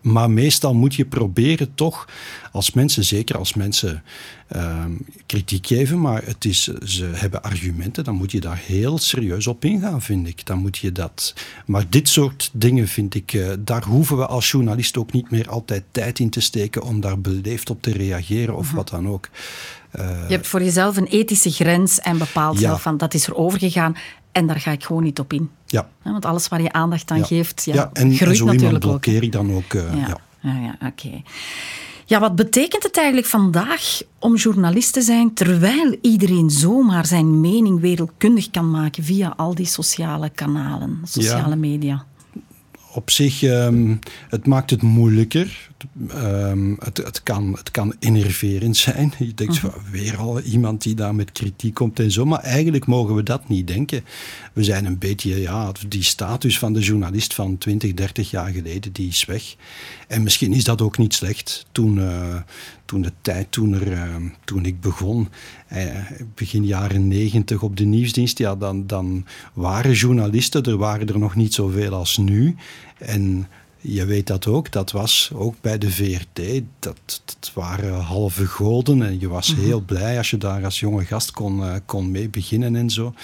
Maar 0.00 0.30
meestal 0.30 0.74
moet 0.74 0.94
je 0.94 1.04
proberen 1.04 1.74
toch, 1.74 2.08
als 2.52 2.72
mensen, 2.72 3.04
zeker 3.04 3.38
als 3.38 3.54
mensen 3.54 4.02
ehm, 4.48 4.92
kritiek 5.26 5.66
geven, 5.66 6.00
maar 6.00 6.24
het 6.24 6.44
is, 6.44 6.62
ze 6.84 7.04
hebben 7.04 7.42
argumenten, 7.42 8.04
dan 8.04 8.14
moet 8.14 8.32
je 8.32 8.40
daar 8.40 8.62
heel 8.64 8.98
serieus 8.98 9.46
op 9.46 9.64
ingaan, 9.64 10.02
vind 10.02 10.26
ik. 10.26 10.46
Dan 10.46 10.58
moet 10.58 10.78
je 10.78 10.92
dat. 10.92 11.34
Maar 11.66 11.84
dit 11.88 12.08
soort 12.08 12.50
dingen 12.52 12.88
vind 12.88 13.14
ik, 13.14 13.32
eh, 13.32 13.48
daar 13.58 13.84
hoeven 13.84 14.16
we 14.16 14.26
als 14.26 14.50
journalist 14.50 14.96
ook 14.96 15.12
niet 15.12 15.30
meer 15.30 15.48
altijd 15.48 15.84
tijd 15.90 16.18
in 16.18 16.30
te 16.30 16.40
steken 16.40 16.82
om 16.82 17.00
daar 17.00 17.20
beleefd 17.20 17.70
op 17.70 17.82
te 17.82 17.92
reageren 17.92 18.56
of 18.56 18.72
wat 18.72 18.88
dan 18.88 19.08
ook. 19.08 19.28
Uh, 19.98 20.28
je 20.28 20.34
hebt 20.34 20.46
voor 20.46 20.62
jezelf 20.62 20.96
een 20.96 21.06
ethische 21.06 21.50
grens 21.50 22.00
en 22.00 22.18
bepaalt 22.18 22.58
zelf 22.58 22.82
van 22.82 22.96
dat 22.96 23.14
is 23.14 23.26
er 23.26 23.34
overgegaan 23.34 23.96
en 24.32 24.46
daar 24.46 24.60
ga 24.60 24.70
ik 24.70 24.84
gewoon 24.84 25.02
niet 25.02 25.18
op 25.18 25.32
in. 25.32 25.50
Ja. 25.74 25.88
want 26.02 26.24
alles 26.24 26.48
waar 26.48 26.62
je 26.62 26.72
aandacht 26.72 27.10
aan 27.10 27.24
geeft, 27.24 27.64
ja, 27.64 27.74
ja 27.74 27.90
en, 27.92 28.14
groeit 28.14 28.36
zo 28.36 28.44
natuurlijk 28.44 28.78
blokkeer 28.78 29.22
ik 29.22 29.32
dan 29.32 29.52
ook. 29.52 29.72
Uh, 29.72 29.82
ja, 29.94 30.18
ja. 30.42 30.58
ja 30.60 30.88
oké. 30.88 31.22
Ja, 32.06 32.20
wat 32.20 32.36
betekent 32.36 32.82
het 32.82 32.96
eigenlijk 32.96 33.26
vandaag 33.26 34.02
om 34.18 34.36
journalist 34.36 34.92
te 34.92 35.02
zijn 35.02 35.34
terwijl 35.34 35.96
iedereen 36.00 36.50
zomaar 36.50 37.06
zijn 37.06 37.40
mening 37.40 37.80
wereldkundig 37.80 38.50
kan 38.50 38.70
maken 38.70 39.04
via 39.04 39.32
al 39.36 39.54
die 39.54 39.66
sociale 39.66 40.30
kanalen, 40.30 41.00
sociale 41.04 41.56
media? 41.56 42.04
Op 42.92 43.10
zich, 43.10 43.42
um, 43.42 43.98
het 44.28 44.46
maakt 44.46 44.70
het 44.70 44.82
moeilijker. 44.82 45.70
Um, 46.12 46.76
het, 46.78 46.96
het, 46.96 47.22
kan, 47.22 47.52
het 47.52 47.70
kan 47.70 47.94
enerverend 47.98 48.76
zijn. 48.76 49.12
Je 49.18 49.34
denkt, 49.34 49.56
uh 49.56 49.64
weer 49.90 50.16
al 50.16 50.40
iemand 50.40 50.82
die 50.82 50.94
daar 50.94 51.14
met 51.14 51.32
kritiek 51.32 51.74
komt 51.74 52.00
en 52.00 52.10
zo. 52.10 52.24
Maar 52.24 52.40
eigenlijk 52.40 52.86
mogen 52.86 53.14
we 53.14 53.22
dat 53.22 53.48
niet 53.48 53.66
denken. 53.66 54.04
We 54.52 54.64
zijn 54.64 54.84
een 54.84 54.98
beetje, 54.98 55.40
ja, 55.40 55.72
die 55.88 56.02
status 56.02 56.58
van 56.58 56.72
de 56.72 56.80
journalist 56.80 57.34
van 57.34 57.58
20, 57.58 57.94
30 57.94 58.30
jaar 58.30 58.50
geleden, 58.50 58.92
die 58.92 59.08
is 59.08 59.24
weg. 59.24 59.54
En 60.08 60.22
misschien 60.22 60.52
is 60.52 60.64
dat 60.64 60.82
ook 60.82 60.98
niet 60.98 61.14
slecht. 61.14 61.66
Toen, 61.72 61.96
uh, 61.96 62.36
toen 62.84 63.02
de 63.02 63.12
tijd, 63.20 63.52
toen, 63.52 63.72
er, 63.72 63.92
uh, 63.92 64.14
toen 64.44 64.64
ik 64.64 64.80
begon, 64.80 65.28
uh, 65.72 65.80
begin 66.34 66.66
jaren 66.66 67.08
90 67.08 67.62
op 67.62 67.76
de 67.76 67.84
nieuwsdienst, 67.84 68.38
ja, 68.38 68.56
dan, 68.56 68.86
dan 68.86 69.26
waren 69.52 69.92
journalisten, 69.92 70.62
er 70.62 70.76
waren 70.76 71.08
er 71.08 71.18
nog 71.18 71.34
niet 71.34 71.54
zoveel 71.54 71.92
als 71.94 72.16
nu. 72.16 72.56
En 72.98 73.48
je 73.86 74.04
weet 74.04 74.26
dat 74.26 74.46
ook, 74.46 74.72
dat 74.72 74.90
was 74.90 75.30
ook 75.34 75.54
bij 75.60 75.78
de 75.78 75.90
VRT, 75.90 76.62
dat, 76.78 77.22
dat 77.24 77.50
waren 77.54 78.00
halve 78.00 78.46
goden 78.46 79.02
en 79.02 79.20
je 79.20 79.28
was 79.28 79.54
heel 79.54 79.80
blij 79.80 80.18
als 80.18 80.30
je 80.30 80.36
daar 80.36 80.64
als 80.64 80.80
jonge 80.80 81.04
gast 81.04 81.30
kon, 81.30 81.60
uh, 81.60 81.74
kon 81.86 82.10
mee 82.10 82.28
beginnen 82.28 82.76
en 82.76 82.90
zo. 82.90 83.14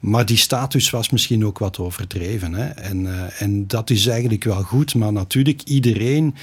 Maar 0.00 0.26
die 0.26 0.36
status 0.36 0.90
was 0.90 1.10
misschien 1.10 1.46
ook 1.46 1.58
wat 1.58 1.78
overdreven. 1.78 2.54
Hè? 2.54 2.66
En, 2.66 3.04
uh, 3.04 3.42
en 3.42 3.66
dat 3.66 3.90
is 3.90 4.06
eigenlijk 4.06 4.44
wel 4.44 4.62
goed, 4.62 4.94
maar 4.94 5.12
natuurlijk 5.12 5.62
iedereen 5.62 6.34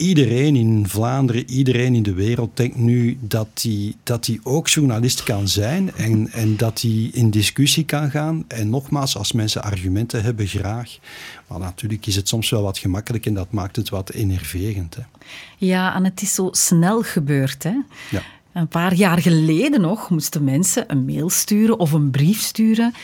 iedereen 0.00 0.56
in 0.56 0.88
Vlaanderen, 0.88 1.50
iedereen 1.50 1.94
in 1.94 2.02
de 2.02 2.12
wereld 2.12 2.56
denkt 2.56 2.76
nu 2.76 3.18
dat 3.20 3.48
hij 3.62 3.94
dat 4.02 4.24
die 4.24 4.40
ook 4.42 4.68
journalist 4.68 5.22
kan 5.22 5.48
zijn 5.48 5.94
en, 5.94 6.30
en 6.32 6.56
dat 6.56 6.80
hij 6.80 7.10
in 7.12 7.30
discussie 7.30 7.84
kan 7.84 8.10
gaan. 8.10 8.44
En 8.48 8.70
nogmaals, 8.70 9.16
als 9.16 9.32
mensen 9.32 9.62
argumenten 9.62 10.22
hebben, 10.22 10.46
graag. 10.46 10.98
Maar 11.46 11.58
natuurlijk 11.58 12.06
is 12.06 12.16
het 12.16 12.28
soms 12.28 12.50
wel 12.50 12.62
wat 12.62 12.78
gemakkelijk 12.78 13.26
en 13.26 13.34
dat 13.34 13.52
maakt 13.52 13.76
het 13.76 13.88
wat 13.88 14.10
enerverend. 14.10 14.94
Hè. 14.94 15.02
Ja, 15.56 15.94
en 15.94 16.04
het 16.04 16.22
is 16.22 16.34
zo 16.34 16.48
snel 16.52 17.02
gebeurd. 17.02 17.62
Hè? 17.62 17.76
Ja. 18.10 18.22
Een 18.52 18.68
paar 18.68 18.94
jaar 18.94 19.18
geleden 19.18 19.80
nog 19.80 20.10
moesten 20.10 20.44
mensen 20.44 20.84
een 20.86 21.04
mail 21.04 21.30
sturen 21.30 21.78
of 21.78 21.92
een 21.92 22.10
brief 22.10 22.40
sturen. 22.40 22.94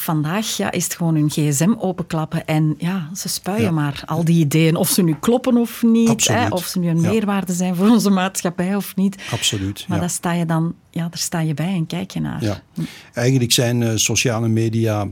Vandaag 0.00 0.56
ja, 0.56 0.70
is 0.70 0.84
het 0.84 0.94
gewoon 0.94 1.14
hun 1.14 1.30
gsm 1.30 1.74
openklappen 1.78 2.46
en 2.46 2.74
ja, 2.78 3.10
ze 3.14 3.28
spuien 3.28 3.74
maar 3.74 4.02
al 4.06 4.24
die 4.24 4.38
ideeën. 4.38 4.76
Of 4.76 4.88
ze 4.88 5.02
nu 5.02 5.16
kloppen 5.20 5.56
of 5.56 5.82
niet, 5.82 6.28
hè, 6.28 6.48
of 6.48 6.64
ze 6.64 6.78
nu 6.78 6.88
een 6.88 7.00
meerwaarde 7.00 7.52
zijn 7.52 7.74
voor 7.74 7.88
onze 7.88 8.10
maatschappij 8.10 8.76
of 8.76 8.96
niet. 8.96 9.22
Absoluut. 9.32 9.84
Maar 9.88 10.00
daar 10.00 10.10
sta 10.10 10.32
je 10.32 10.46
dan 10.46 10.74
ja, 10.90 11.00
daar 11.00 11.18
sta 11.18 11.40
je 11.40 11.54
bij 11.54 11.74
en 11.74 11.86
kijk 11.86 12.10
je 12.10 12.20
naar. 12.20 12.44
Ja. 12.44 12.62
Eigenlijk 13.12 13.52
zijn 13.52 13.80
uh, 13.80 13.90
sociale 13.94 14.48
media, 14.48 15.08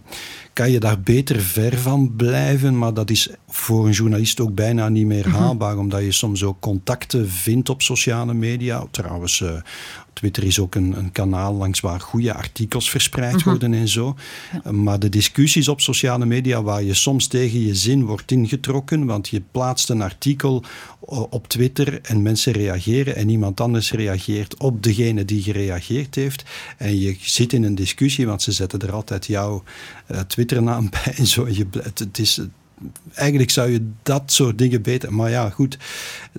kan 0.53 0.71
je 0.71 0.81
daar 0.81 1.01
beter 1.01 1.41
ver 1.41 1.79
van 1.79 2.17
blijven, 2.17 2.79
maar 2.79 2.95
dat 2.95 3.11
is 3.11 3.29
voor 3.49 3.87
een 3.87 3.93
journalist 3.93 4.41
ook 4.41 4.55
bijna 4.55 4.89
niet 4.89 5.07
meer 5.07 5.29
haalbaar, 5.29 5.79
omdat 5.79 6.03
je 6.03 6.13
soms 6.13 6.43
ook 6.43 6.61
contacten 6.61 7.31
vindt 7.31 7.69
op 7.69 7.83
sociale 7.83 8.35
media. 8.35 8.87
Trouwens, 8.91 9.41
uh, 9.41 9.51
Twitter 10.13 10.45
is 10.45 10.59
ook 10.59 10.75
een, 10.75 10.99
een, 10.99 11.13
kanaal 11.13 11.55
langs 11.55 11.81
waar 11.81 12.01
goede 12.01 12.35
artikels 12.35 12.91
verspreid 12.91 13.43
worden 13.43 13.75
en 13.75 13.89
zo. 13.89 14.17
Ja. 14.65 14.73
Maar 14.73 14.99
de 14.99 15.09
discussies 15.09 15.69
op 15.69 15.81
sociale 15.81 16.27
media, 16.27 16.63
waar 16.63 16.83
je 16.83 16.95
soms 16.95 17.27
tegen 17.27 17.61
je 17.67 17.75
zin 17.75 18.05
wordt 18.05 18.31
ingetrokken, 18.31 19.07
want 19.07 19.29
je 19.29 19.43
plaatst 19.51 19.91
een 19.91 20.03
artikel 20.03 20.65
op 21.31 21.49
Twitter 21.49 22.01
en 22.03 22.23
mensen 22.23 22.53
reageren 22.53 23.17
en 23.17 23.29
iemand 23.29 23.61
anders 23.61 23.93
reageert 23.93 24.57
op 24.57 24.83
degene 24.83 25.25
die 25.25 25.43
gereageerd 25.43 25.68
heeft. 26.15 26.45
En 26.77 26.99
je 26.99 27.17
zit 27.21 27.53
in 27.53 27.63
een 27.63 27.75
discussie, 27.75 28.27
want 28.27 28.43
ze 28.43 28.53
zetten 28.53 28.81
er 28.81 28.93
altijd 28.93 29.27
jouw 29.27 29.63
uh, 30.11 30.21
Twitternaam 30.21 30.91
bij 31.05 31.15
en 31.17 31.27
zo. 31.27 31.49
Je, 31.49 31.67
het, 31.83 31.99
het 31.99 32.19
is, 32.19 32.41
eigenlijk 33.15 33.51
zou 33.51 33.71
je 33.71 33.91
dat 34.03 34.33
soort 34.33 34.59
dingen 34.59 34.83
beter. 34.83 35.15
Maar 35.15 35.31
ja, 35.31 35.51
goed. 35.51 35.79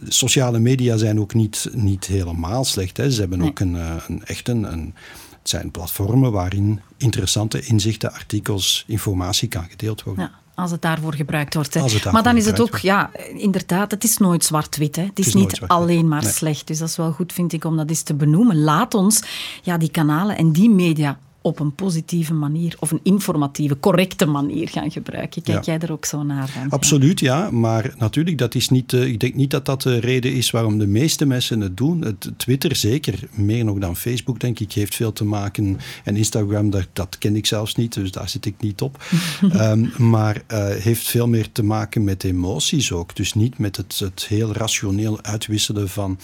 Sociale 0.08 0.60
media 0.60 0.98
zijn 0.98 1.20
ook 1.20 1.34
niet, 1.34 1.70
niet 1.74 2.06
helemaal 2.06 2.66
slecht. 2.66 2.98
Hè. 2.98 3.12
Ze 3.12 3.20
hebben 3.20 3.40
nee. 3.40 3.50
ook 3.50 3.60
een, 3.60 3.74
een 4.08 4.26
echt 4.26 4.48
een, 4.48 4.64
een. 4.72 4.94
Het 5.40 5.50
zijn 5.50 5.72
platformen 5.72 6.32
waarin 6.32 6.82
interessante 6.98 7.62
inzichten, 7.62 8.14
artikels, 8.14 8.84
informatie 8.88 9.48
kan 9.48 9.70
gedeeld 9.70 10.04
worden. 10.04 10.24
Ja. 10.24 10.39
Als 10.60 10.72
het 10.72 10.82
daarvoor 10.82 11.14
gebruikt 11.14 11.54
wordt. 11.54 11.74
Hè. 11.74 12.12
Maar 12.12 12.24
dan 12.24 12.38
is 12.38 12.46
het 12.46 12.60
ook, 12.60 12.70
wordt. 12.70 12.82
ja, 12.82 13.12
inderdaad, 13.34 13.92
het 13.92 14.04
is 14.04 14.18
nooit 14.18 14.46
zwart-wit. 14.46 14.96
Het, 14.96 15.08
het, 15.08 15.20
is, 15.20 15.34
niet 15.34 15.62
alleen 15.68 16.08
maar 16.08 16.24
nee. 16.24 16.32
slecht. 16.32 16.68
Dus 16.68 16.78
dat 16.78 16.88
is 16.88 16.96
wel 16.96 17.12
goed, 17.12 17.34
vind 17.34 17.54
ik, 17.54 17.66
om 17.66 17.78
dat 17.78 17.90
eens 17.90 18.02
te 18.02 18.14
benoemen. 18.14 18.62
Laat 18.62 18.94
ons 18.94 19.24
ja, 19.62 19.78
die 19.78 19.92
kanalen 19.92 20.38
en 20.38 20.52
die 20.52 20.70
media 20.70 21.20
op 21.50 21.60
een 21.60 21.76
positieve 21.76 22.34
manier 22.34 22.76
of 22.80 22.92
een 22.92 23.00
informatieve, 23.04 23.80
correcte 23.80 24.26
manier 24.26 24.70
gaan 24.70 24.92
gebruiken. 24.92 25.42
Kijk 25.42 25.66
ja. 25.66 25.72
jij 25.72 25.82
er 25.82 25.92
ook 25.92 26.06
zo 26.06 26.24
naar? 26.24 26.52
Dan? 26.56 26.70
Absoluut, 26.70 27.20
ja. 27.20 27.52
Maar 27.52 27.94
natuurlijk, 27.98 28.38
dat 28.38 28.56
is 28.56 28.70
niet, 28.70 28.94
uh, 28.94 29.06
ik 29.06 29.20
denk 29.20 29.36
niet 29.36 29.52
dat 29.52 29.66
dat 29.66 29.82
de 29.82 30.00
reden 30.00 30.34
is 30.34 30.52
waarom 30.52 30.78
de 30.78 30.88
meeste 30.88 31.26
mensen 31.26 31.62
het 31.62 31.78
doen. 31.78 32.02
Het, 32.02 32.32
Twitter 32.38 32.76
zeker, 32.76 33.20
meer 33.32 33.66
nog 33.66 33.78
dan 33.78 33.96
Facebook, 33.96 34.40
denk 34.40 34.60
ik, 34.60 34.72
heeft 34.72 34.96
veel 34.96 35.14
te 35.14 35.26
maken. 35.26 35.78
En 36.04 36.16
Instagram, 36.16 36.70
dat, 36.70 36.88
dat 36.94 37.18
ken 37.18 37.36
ik 37.36 37.46
zelfs 37.46 37.76
niet, 37.76 37.94
dus 37.94 38.12
daar 38.12 38.30
zit 38.30 38.46
ik 38.46 38.56
niet 38.60 38.82
op. 38.82 39.04
um, 39.42 39.92
maar 40.16 40.42
uh, 40.52 40.68
heeft 40.70 41.08
veel 41.08 41.28
meer 41.28 41.52
te 41.52 41.64
maken 41.64 42.04
met 42.04 42.24
emoties 42.24 42.92
ook. 42.92 43.16
Dus 43.16 43.34
niet 43.34 43.58
met 43.58 43.78
het, 43.78 44.00
het 44.00 44.26
heel 44.28 44.54
rationeel 44.54 45.22
uitwisselen 45.22 45.90
van 45.90 46.20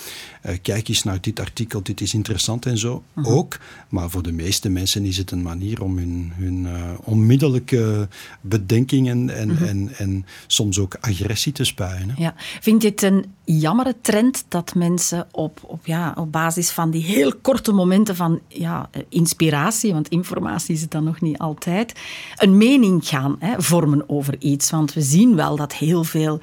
uh, 0.45 0.55
kijk 0.61 0.87
eens 0.87 1.03
naar 1.03 1.21
dit 1.21 1.39
artikel, 1.39 1.83
dit 1.83 2.01
is 2.01 2.13
interessant 2.13 2.65
en 2.65 2.77
zo. 2.77 3.03
-huh. 3.13 3.27
Ook, 3.27 3.57
maar 3.89 4.09
voor 4.09 4.23
de 4.23 4.31
meeste 4.31 4.69
mensen 4.69 5.05
is 5.15 5.21
het 5.21 5.31
een 5.31 5.41
manier 5.41 5.83
om 5.83 5.97
hun, 5.97 6.31
hun 6.35 6.63
uh, 6.63 6.91
onmiddellijke 7.03 8.07
bedenkingen 8.41 9.29
en, 9.29 9.47
mm 9.47 9.55
-hmm. 9.55 9.67
en, 9.67 9.89
en 9.97 10.25
soms 10.47 10.79
ook 10.79 10.97
agressie 10.99 11.51
te 11.51 11.63
spuien. 11.63 12.09
Hè. 12.09 12.23
Ja. 12.23 12.33
Vind 12.37 12.81
je 12.81 12.89
het 12.89 13.01
een 13.01 13.25
jammere 13.43 13.95
trend 14.01 14.45
dat 14.47 14.75
mensen 14.75 15.27
op, 15.31 15.59
op, 15.63 15.85
ja, 15.85 16.13
op 16.17 16.31
basis 16.31 16.69
van 16.69 16.91
die 16.91 17.03
heel 17.03 17.35
korte 17.41 17.71
momenten 17.71 18.15
van 18.15 18.39
ja, 18.47 18.89
inspiratie, 19.09 19.93
want 19.93 20.07
informatie 20.07 20.75
is 20.75 20.81
het 20.81 20.91
dan 20.91 21.03
nog 21.03 21.21
niet 21.21 21.37
altijd, 21.37 21.99
een 22.35 22.57
mening 22.57 23.07
gaan 23.07 23.35
hè, 23.39 23.61
vormen 23.61 24.09
over 24.09 24.35
iets? 24.39 24.69
Want 24.69 24.93
we 24.93 25.01
zien 25.01 25.35
wel 25.35 25.55
dat 25.55 25.73
heel 25.73 26.03
veel 26.03 26.39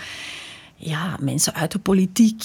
ja, 0.77 1.17
mensen 1.21 1.55
uit 1.55 1.73
de 1.73 1.79
politiek 1.79 2.43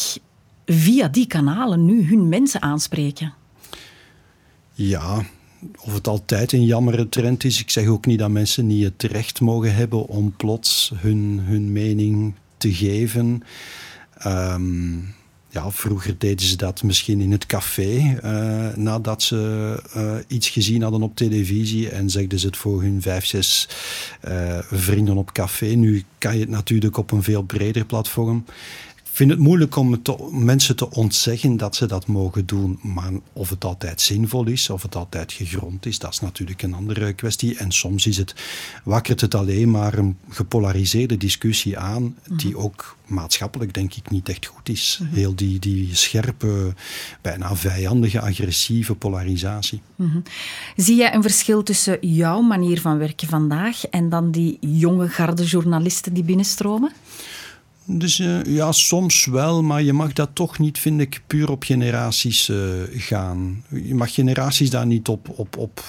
via 0.66 1.08
die 1.08 1.28
kanalen 1.28 1.86
nu 1.86 2.08
hun 2.08 2.30
mensen 2.30 2.62
aanspreken. 2.62 3.34
Ja, 4.74 5.26
of 5.80 5.94
het 5.94 6.08
altijd 6.08 6.52
een 6.52 6.66
jammere 6.66 7.10
trend 7.10 7.44
is. 7.44 7.60
Ik 7.60 7.70
zeg 7.70 7.88
ook 7.88 8.06
niet 8.06 8.20
dat 8.20 8.30
mensen 8.30 8.68
niet 8.68 8.84
het 8.84 9.04
recht 9.04 9.42
mogen 9.42 9.76
hebben 9.76 10.08
om 10.08 10.36
plots 10.36 10.92
hun, 10.96 11.40
hun 11.44 11.72
mening 11.72 12.34
te 12.58 12.74
geven. 12.74 13.44
Um, 14.26 15.16
ja, 15.50 15.72
vroeger 15.72 16.16
deden 16.18 16.46
ze 16.46 16.56
dat 16.56 16.84
misschien 16.84 17.22
in 17.22 17.32
het 17.32 17.46
café 17.46 18.20
uh, 18.24 18.76
nadat 18.76 19.24
ze 19.24 19.84
uh, 19.96 20.16
iets 20.28 20.50
gezien 20.50 20.82
hadden 20.82 21.02
op 21.02 21.16
televisie 21.16 21.90
en 21.90 22.10
zegden 22.10 22.40
ze 22.40 22.46
het 22.46 22.58
voor 22.58 22.82
hun 22.82 23.02
vijf, 23.02 23.26
zes 23.26 23.70
uh, 24.28 24.58
vrienden 24.72 25.18
op 25.18 25.32
café. 25.32 25.66
Nu 25.66 26.04
kan 26.18 26.34
je 26.34 26.40
het 26.40 26.50
natuurlijk 26.50 26.98
op 26.98 27.12
een 27.12 27.24
veel 27.24 27.42
breder 27.42 27.86
platform 27.86 28.46
vind 29.18 29.30
het 29.30 29.40
moeilijk 29.40 29.76
om 29.76 30.02
te, 30.02 30.30
mensen 30.32 30.76
te 30.76 30.90
ontzeggen 30.90 31.58
dat 31.58 31.76
ze 31.76 31.86
dat 31.86 32.08
mogen 32.08 32.46
doen. 32.46 32.80
Maar 32.82 33.12
of 33.34 33.50
het 33.50 33.64
altijd 33.64 34.02
zinvol 34.02 34.46
is, 34.46 34.70
of 34.70 34.82
het 34.82 34.96
altijd 34.96 35.32
gegrond 35.32 35.86
is, 35.86 36.00
dat 36.00 36.14
is 36.14 36.20
natuurlijk 36.20 36.62
een 36.62 36.74
andere 36.74 37.14
kwestie. 37.14 37.58
En 37.58 37.72
soms 37.72 38.08
is 38.08 38.18
het, 38.18 38.36
wakkert 38.84 39.22
het 39.22 39.36
alleen 39.36 39.72
maar 39.72 39.98
een 39.98 40.18
gepolariseerde 40.30 41.18
discussie 41.18 41.78
aan, 41.78 42.16
-hmm. 42.24 42.38
die 42.38 42.58
ook 42.58 42.98
maatschappelijk 43.06 43.74
denk 43.74 43.94
ik 43.94 44.10
niet 44.10 44.30
echt 44.30 44.46
goed 44.46 44.70
is. 44.70 44.98
-hmm. 45.00 45.08
Heel 45.14 45.36
die, 45.36 45.60
die 45.60 45.96
scherpe, 45.96 46.74
bijna 47.22 47.56
vijandige, 47.56 48.22
agressieve 48.22 48.96
polarisatie. 48.96 49.82
-hmm. 49.96 50.24
Zie 50.76 50.96
jij 50.96 51.14
een 51.14 51.22
verschil 51.22 51.64
tussen 51.64 51.98
jouw 52.02 52.42
manier 52.42 52.82
van 52.82 52.98
werken 52.98 53.28
vandaag 53.28 53.86
en 53.86 54.10
dan 54.10 54.32
die 54.32 54.58
jonge 54.60 55.10
garde 55.10 55.44
journalisten 55.44 56.14
die 56.14 56.24
binnenstromen? 56.24 56.92
Dus 57.90 58.20
uh, 58.20 58.44
ja, 58.44 58.72
soms 58.72 59.26
wel, 59.26 59.64
maar 59.64 59.84
je 59.84 59.94
mag 59.94 60.14
dat 60.14 60.30
toch 60.34 60.60
niet, 60.60 60.80
vind 60.80 61.02
ik, 61.02 61.22
puur 61.28 61.52
op 61.52 61.64
generaties 61.64 62.50
uh, 62.50 62.58
gaan. 62.92 63.64
Je 63.70 63.96
mag 63.96 64.14
generaties 64.14 64.70
daar 64.70 64.86
niet 64.86 65.08
op, 65.08 65.30
op, 65.30 65.58
op 65.58 65.84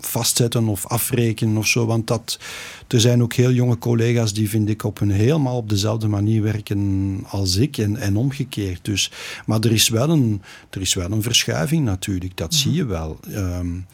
vastzetten 0.00 0.68
of 0.68 0.86
afrekenen 0.86 1.56
of 1.56 1.66
zo. 1.66 1.86
Want 1.86 2.06
dat, 2.06 2.38
er 2.88 3.00
zijn 3.00 3.22
ook 3.22 3.32
heel 3.32 3.52
jonge 3.52 3.78
collega's 3.78 4.32
die, 4.32 4.48
vind 4.48 4.68
ik, 4.68 4.84
op 4.84 5.00
een 5.00 5.10
helemaal 5.10 5.56
op 5.56 5.68
dezelfde 5.68 6.08
manier 6.08 6.42
werken 6.42 7.24
als 7.28 7.56
ik 7.56 7.78
en, 7.78 7.96
en 7.96 8.16
omgekeerd. 8.16 8.84
Dus, 8.84 9.10
maar 9.46 9.60
er 9.60 9.72
is, 9.72 9.88
wel 9.88 10.10
een, 10.10 10.42
er 10.70 10.80
is 10.80 10.94
wel 10.94 11.10
een 11.10 11.22
verschuiving 11.22 11.84
natuurlijk, 11.84 12.36
dat 12.36 12.54
zie 12.54 12.72
je 12.72 12.84
wel. 12.84 13.18
Um, 13.34 13.86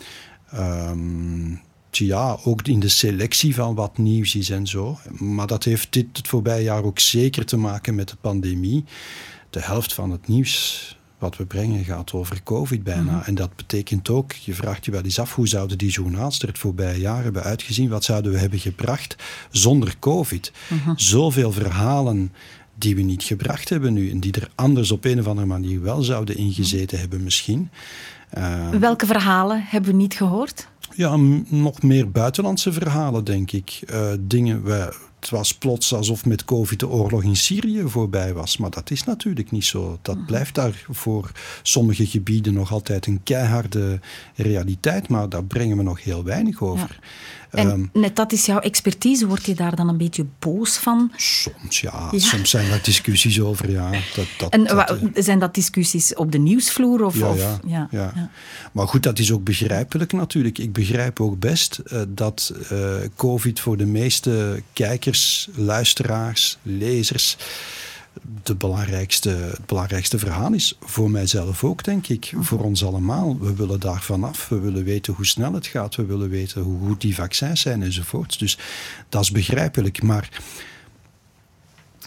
um, 0.54 1.60
ja, 1.90 2.38
ook 2.44 2.62
in 2.62 2.80
de 2.80 2.88
selectie 2.88 3.54
van 3.54 3.74
wat 3.74 3.98
nieuws 3.98 4.34
is 4.34 4.50
en 4.50 4.66
zo. 4.66 4.98
Maar 5.18 5.46
dat 5.46 5.64
heeft 5.64 5.92
dit 5.92 6.06
het 6.12 6.28
voorbije 6.28 6.62
jaar 6.62 6.84
ook 6.84 6.98
zeker 6.98 7.44
te 7.44 7.56
maken 7.56 7.94
met 7.94 8.08
de 8.08 8.16
pandemie. 8.20 8.84
De 9.50 9.60
helft 9.60 9.94
van 9.94 10.10
het 10.10 10.28
nieuws 10.28 10.96
wat 11.18 11.36
we 11.36 11.46
brengen 11.46 11.84
gaat 11.84 12.12
over 12.12 12.42
COVID 12.42 12.82
bijna. 12.82 13.16
Mhm. 13.16 13.26
En 13.26 13.34
dat 13.34 13.56
betekent 13.56 14.08
ook, 14.08 14.32
je 14.32 14.54
vraagt 14.54 14.84
je 14.84 14.90
wel 14.90 15.02
eens 15.02 15.18
af, 15.20 15.34
hoe 15.34 15.48
zouden 15.48 15.78
die 15.78 15.90
journaals 15.90 16.40
er 16.40 16.48
het 16.48 16.58
voorbije 16.58 17.00
jaar 17.00 17.22
hebben 17.22 17.42
uitgezien? 17.42 17.88
Wat 17.88 18.04
zouden 18.04 18.32
we 18.32 18.38
hebben 18.38 18.58
gebracht 18.58 19.16
zonder 19.50 19.94
COVID? 19.98 20.52
Mhm. 20.68 20.92
Zoveel 20.96 21.52
verhalen 21.52 22.32
die 22.74 22.96
we 22.96 23.02
niet 23.02 23.22
gebracht 23.22 23.68
hebben 23.68 23.92
nu 23.92 24.10
en 24.10 24.20
die 24.20 24.32
er 24.32 24.50
anders 24.54 24.90
op 24.90 25.04
een 25.04 25.18
of 25.18 25.26
andere 25.26 25.46
manier 25.46 25.82
wel 25.82 26.02
zouden 26.02 26.36
ingezeten 26.36 26.98
hebben 26.98 27.22
misschien. 27.22 27.70
Uh, 28.38 28.68
Welke 28.68 29.06
verhalen 29.06 29.64
hebben 29.66 29.90
we 29.90 29.96
niet 29.96 30.14
gehoord? 30.14 30.68
Ja, 30.98 31.16
nog 31.48 31.82
meer 31.82 32.10
buitenlandse 32.10 32.72
verhalen, 32.72 33.24
denk 33.24 33.52
ik. 33.52 33.82
Uh, 33.92 34.10
dingen, 34.20 34.64
we, 34.64 34.92
het 35.20 35.30
was 35.30 35.54
plots 35.54 35.94
alsof 35.94 36.24
met 36.24 36.44
COVID 36.44 36.80
de 36.80 36.88
oorlog 36.88 37.22
in 37.22 37.36
Syrië 37.36 37.82
voorbij 37.86 38.34
was. 38.34 38.56
Maar 38.56 38.70
dat 38.70 38.90
is 38.90 39.04
natuurlijk 39.04 39.50
niet 39.50 39.64
zo. 39.64 39.98
Dat 40.02 40.16
mhm. 40.16 40.26
blijft 40.26 40.54
daar 40.54 40.84
voor 40.90 41.30
sommige 41.62 42.06
gebieden 42.06 42.54
nog 42.54 42.72
altijd 42.72 43.06
een 43.06 43.20
keiharde 43.22 44.00
realiteit. 44.34 45.08
Maar 45.08 45.28
daar 45.28 45.44
brengen 45.44 45.76
we 45.76 45.82
nog 45.82 46.04
heel 46.04 46.24
weinig 46.24 46.62
over. 46.62 46.98
En 47.50 47.70
ehm, 47.70 47.84
net 47.92 48.16
dat 48.16 48.32
is 48.32 48.46
jouw 48.46 48.58
expertise. 48.58 49.26
Word 49.26 49.46
je 49.46 49.54
daar 49.54 49.76
dan 49.76 49.88
een 49.88 49.96
beetje 49.96 50.26
boos 50.38 50.76
van? 50.76 51.12
Soms 51.16 51.80
ja. 51.80 52.10
Soms 52.16 52.50
zijn 52.50 52.68
daar 52.68 52.82
discussies 52.82 53.40
over. 53.40 53.70
Ja. 53.70 53.90
Dat, 53.90 54.26
dat, 54.38 54.52
en 54.52 54.64
dat, 54.64 54.90
eh, 54.90 54.96
zijn 55.14 55.38
dat 55.38 55.54
discussies 55.54 56.14
op 56.14 56.32
de 56.32 56.38
nieuwsvloer? 56.38 57.04
Of, 57.04 57.18
ja, 57.18 57.28
of, 57.28 57.58
ja, 57.66 57.88
ja, 57.90 58.30
Maar 58.72 58.88
goed, 58.88 59.02
dat 59.02 59.18
is 59.18 59.32
ook 59.32 59.44
begrijpelijk 59.44 60.12
natuurlijk. 60.12 60.58
Ik 60.58 60.72
begrijp 60.72 61.20
ook 61.20 61.38
best 61.38 61.80
uh, 61.92 62.02
dat 62.08 62.52
uh, 62.72 62.94
COVID 63.16 63.60
voor 63.60 63.76
de 63.76 63.86
meeste 63.86 64.62
kijkers, 64.72 65.48
luisteraars, 65.54 66.58
lezers 66.62 67.36
de 68.42 68.54
belangrijkste, 68.54 69.28
het 69.30 69.66
belangrijkste 69.66 70.18
verhaal 70.18 70.52
is. 70.52 70.76
Voor 70.80 71.10
mijzelf 71.10 71.64
ook, 71.64 71.84
denk 71.84 72.08
ik. 72.08 72.32
Voor 72.40 72.60
ons 72.60 72.84
allemaal. 72.84 73.38
We 73.40 73.54
willen 73.54 73.80
daar 73.80 74.02
vanaf. 74.02 74.48
We 74.48 74.58
willen 74.58 74.84
weten 74.84 75.14
hoe 75.14 75.26
snel 75.26 75.52
het 75.52 75.66
gaat. 75.66 75.94
We 75.94 76.04
willen 76.04 76.28
weten 76.28 76.62
hoe 76.62 76.86
goed 76.86 77.00
die 77.00 77.14
vaccins 77.14 77.60
zijn 77.60 77.82
enzovoort. 77.82 78.38
Dus 78.38 78.58
dat 79.08 79.22
is 79.22 79.30
begrijpelijk. 79.30 80.02
Maar 80.02 80.28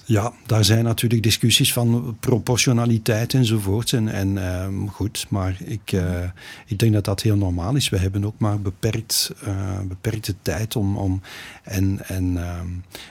ja, 0.05 0.34
daar 0.46 0.65
zijn 0.65 0.84
natuurlijk 0.84 1.24
discussies 1.24 1.74
van 1.74 2.17
proportionaliteit 2.20 3.34
enzovoort. 3.34 3.93
En, 3.93 4.08
en 4.08 4.29
uh, 4.29 4.67
goed, 4.89 5.25
maar 5.29 5.58
ik, 5.65 5.91
uh, 5.91 6.24
ik 6.65 6.79
denk 6.79 6.93
dat 6.93 7.05
dat 7.05 7.22
heel 7.22 7.36
normaal 7.36 7.75
is. 7.75 7.89
We 7.89 7.98
hebben 7.98 8.25
ook 8.25 8.39
maar 8.39 8.60
beperkt, 8.60 9.31
uh, 9.48 9.79
beperkte 9.88 10.36
tijd 10.41 10.75
om. 10.75 10.98
om 10.98 11.22
en, 11.63 12.00
en, 12.08 12.38
ehm, 12.38 12.67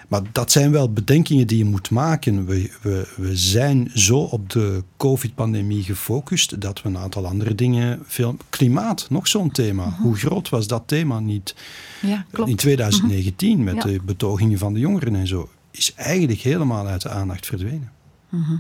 maar 0.08 0.22
dat 0.32 0.52
zijn 0.52 0.70
wel 0.70 0.92
bedenkingen 0.92 1.46
die 1.46 1.58
je 1.58 1.64
moet 1.64 1.90
maken. 1.90 2.46
We, 2.46 2.70
we, 2.82 3.08
we 3.16 3.36
zijn 3.36 3.90
zo 3.94 4.18
op 4.18 4.50
de 4.50 4.84
COVID-pandemie 4.96 5.82
gefocust 5.82 6.60
dat 6.60 6.82
we 6.82 6.88
een 6.88 6.98
aantal 6.98 7.26
andere 7.26 7.54
dingen. 7.54 8.02
Veel, 8.06 8.36
klimaat, 8.48 9.06
nog 9.10 9.28
zo'n 9.28 9.50
thema. 9.50 9.86
Mhm. 9.86 10.02
Hoe 10.02 10.16
groot 10.16 10.48
was 10.48 10.66
dat 10.66 10.82
thema 10.86 11.20
niet? 11.20 11.54
Ja, 12.00 12.24
klopt. 12.30 12.50
In 12.50 12.56
2019 12.56 13.56
mhm. 13.56 13.64
met 13.64 13.74
ja. 13.74 13.82
de 13.82 14.00
betogingen 14.04 14.58
van 14.58 14.74
de 14.74 14.80
jongeren 14.80 15.14
en 15.14 15.26
zo 15.26 15.48
is 15.70 15.94
eigenlijk 15.94 16.40
helemaal 16.40 16.86
uit 16.86 17.02
de 17.02 17.08
aandacht 17.08 17.46
verdwenen. 17.46 17.92
Mhm. 18.28 18.56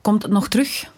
Komt 0.00 0.22
het 0.22 0.32
nog 0.32 0.48
terug? 0.48 0.90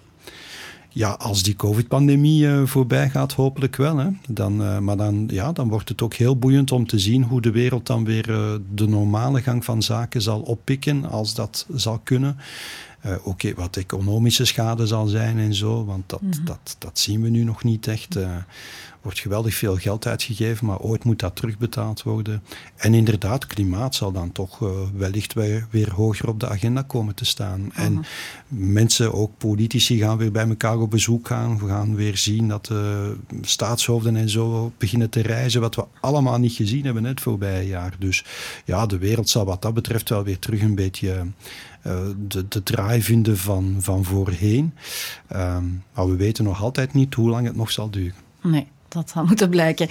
Ja, 0.89 1.11
als 1.11 1.43
die 1.43 1.57
COVID-pandemie 1.57 2.45
uh, 2.45 2.67
voorbij 2.67 3.11
gaat, 3.11 3.33
hopelijk 3.33 3.77
wel. 3.77 3.97
Hè. 3.97 4.09
Dan, 4.29 4.63
uh, 4.63 4.79
maar 4.79 4.97
dan, 4.97 5.29
ja, 5.31 5.53
dan 5.53 5.69
wordt 5.69 5.89
het 5.89 6.03
ook 6.03 6.15
heel 6.15 6.39
boeiend 6.39 6.73
om 6.73 6.87
te 6.87 6.99
zien 6.99 7.23
hoe 7.23 7.41
de 7.41 7.51
wereld 7.51 7.87
dan 7.87 8.05
weer 8.05 8.31
uh, 8.31 8.53
de 8.75 8.89
normale 8.89 9.43
gang 9.43 9.65
van 9.65 9.83
zaken 9.83 10.23
zal 10.23 10.41
oppikken, 10.41 11.05
als 11.05 11.35
dat 11.35 11.67
zal 11.75 12.01
kunnen. 12.05 12.37
Oké, 13.05 13.21
okay, 13.23 13.55
wat 13.55 13.77
economische 13.77 14.45
schade 14.45 14.87
zal 14.87 15.07
zijn 15.07 15.39
en 15.39 15.55
zo, 15.55 15.85
want 15.85 16.09
dat, 16.09 16.21
mm 16.21 16.33
-hmm. 16.33 16.45
dat, 16.45 16.77
dat 16.79 16.99
zien 16.99 17.23
we 17.23 17.29
nu 17.29 17.45
nog 17.45 17.65
niet 17.65 17.87
echt 17.87 18.17
wordt 19.03 19.19
geweldig 19.19 19.55
veel 19.55 19.77
geld 19.77 20.07
uitgegeven, 20.07 20.67
maar 20.67 20.79
ooit 20.79 21.05
moet 21.05 21.19
dat 21.19 21.37
terugbetaald 21.37 22.03
worden. 22.03 22.43
En 22.77 22.95
inderdaad, 22.95 23.47
klimaat 23.47 23.95
zal 23.95 24.13
dan 24.13 24.33
toch 24.33 24.61
uh, 24.61 24.71
wellicht 24.97 25.33
weer, 25.33 25.67
weer, 25.71 25.93
hoger 25.93 26.29
op 26.29 26.41
de 26.41 26.49
agenda 26.49 26.83
komen 26.83 27.15
te 27.15 27.25
staan. 27.25 27.71
En 27.75 27.93
mhm. 27.93 28.03
mensen, 28.49 29.15
ook 29.15 29.31
politici, 29.39 29.99
gaan 29.99 30.17
weer 30.17 30.33
bij 30.33 30.49
elkaar 30.49 30.79
op 30.79 30.91
bezoek 30.91 31.27
gaan. 31.27 31.59
We 31.59 31.67
gaan 31.67 31.95
weer 31.95 32.17
zien 32.17 32.49
dat 32.49 32.69
uh, 32.73 33.09
staatshoofden 33.41 34.17
en 34.17 34.29
zo 34.29 34.73
beginnen 34.79 35.11
te 35.11 35.21
reizen, 35.21 35.61
wat 35.61 35.75
we 35.75 35.85
allemaal 36.01 36.39
niet 36.39 36.53
gezien 36.53 36.85
hebben 36.85 37.05
het 37.05 37.21
voorbije 37.21 37.67
jaar. 37.67 37.95
Dus 37.99 38.25
ja, 38.65 38.87
de 38.87 38.99
wereld 38.99 39.29
zal 39.29 39.45
wat 39.45 39.63
dat 39.63 39.75
betreft 39.75 40.09
wel 40.09 40.25
weer 40.25 40.39
terug 40.39 40.61
een 40.61 40.75
beetje... 40.75 41.27
Uh, 41.87 42.01
de, 42.29 42.49
de 42.49 42.63
draai 42.63 43.03
vinden 43.03 43.39
van, 43.39 43.77
van 43.81 44.05
voorheen. 44.05 44.75
Um, 45.33 45.83
maar 45.95 46.09
we 46.09 46.17
weten 46.17 46.45
nog 46.45 46.63
altijd 46.63 46.93
niet 46.93 47.15
hoe 47.15 47.31
lang 47.31 47.47
het 47.47 47.57
nog 47.57 47.71
zal 47.71 47.91
duren. 47.91 48.15
Nee 48.43 48.67
dat 48.93 49.11
zal 49.11 49.25
moeten 49.25 49.51
blijken. 49.51 49.89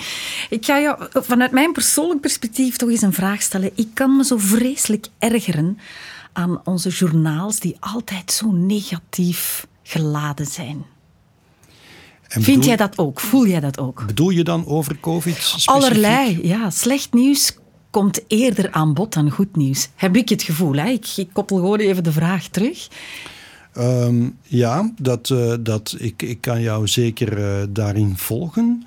Ik 0.50 0.66
ga 0.66 0.80
jou 0.80 1.08
vanuit 1.14 1.52
mijn 1.52 1.72
persoonlijk 1.72 2.22
perspectief 2.22 2.76
toch 2.76 2.90
eens 2.90 3.02
een 3.02 3.14
vraag 3.14 3.42
stellen. 3.42 3.72
Ik 3.76 3.88
kan 3.94 4.16
me 4.16 4.24
zo 4.24 4.38
vreselijk 4.38 5.08
ergeren 5.20 5.78
aan 6.34 6.62
onze 6.64 6.90
journaals 6.90 7.60
die 7.60 7.78
altijd 7.80 8.32
zo 8.32 8.52
negatief 8.52 9.68
geladen 9.84 10.46
zijn. 10.46 10.86
Vind 12.28 12.66
jij 12.66 12.76
dat 12.76 12.98
ook? 12.98 13.20
Voel 13.20 13.48
jij 13.48 13.60
dat 13.60 13.80
ook? 13.80 14.04
Bedoel 14.06 14.30
je 14.30 14.44
dan 14.44 14.66
over 14.66 15.00
COVID? 15.00 15.36
Specifiek? 15.36 15.70
Allerlei, 15.70 16.48
ja. 16.48 16.70
Slecht 16.70 17.14
nieuws 17.14 17.58
komt 17.92 18.24
eerder 18.28 18.72
aan 18.72 18.94
bod 18.94 19.14
dan 19.14 19.30
goed 19.30 19.56
nieuws. 19.56 19.90
Heb 19.96 20.16
ik 20.16 20.30
het 20.30 20.44
gevoel. 20.44 20.74
Hè? 20.74 20.90
Ik, 20.90 21.28
koppel 21.34 21.58
gewoon 21.58 21.80
even 21.80 22.04
de 22.04 22.12
vraag 22.12 22.48
terug. 22.48 22.88
Um, 23.78 24.38
ja, 24.44 24.92
dat, 25.02 25.30
uh, 25.30 25.54
dat, 25.60 25.96
ik, 25.98 26.22
ik 26.22 26.42
kan 26.42 26.62
jou 26.62 26.88
zeker 26.88 27.38
uh, 27.38 27.68
daarin 27.70 28.18
volgen. 28.18 28.86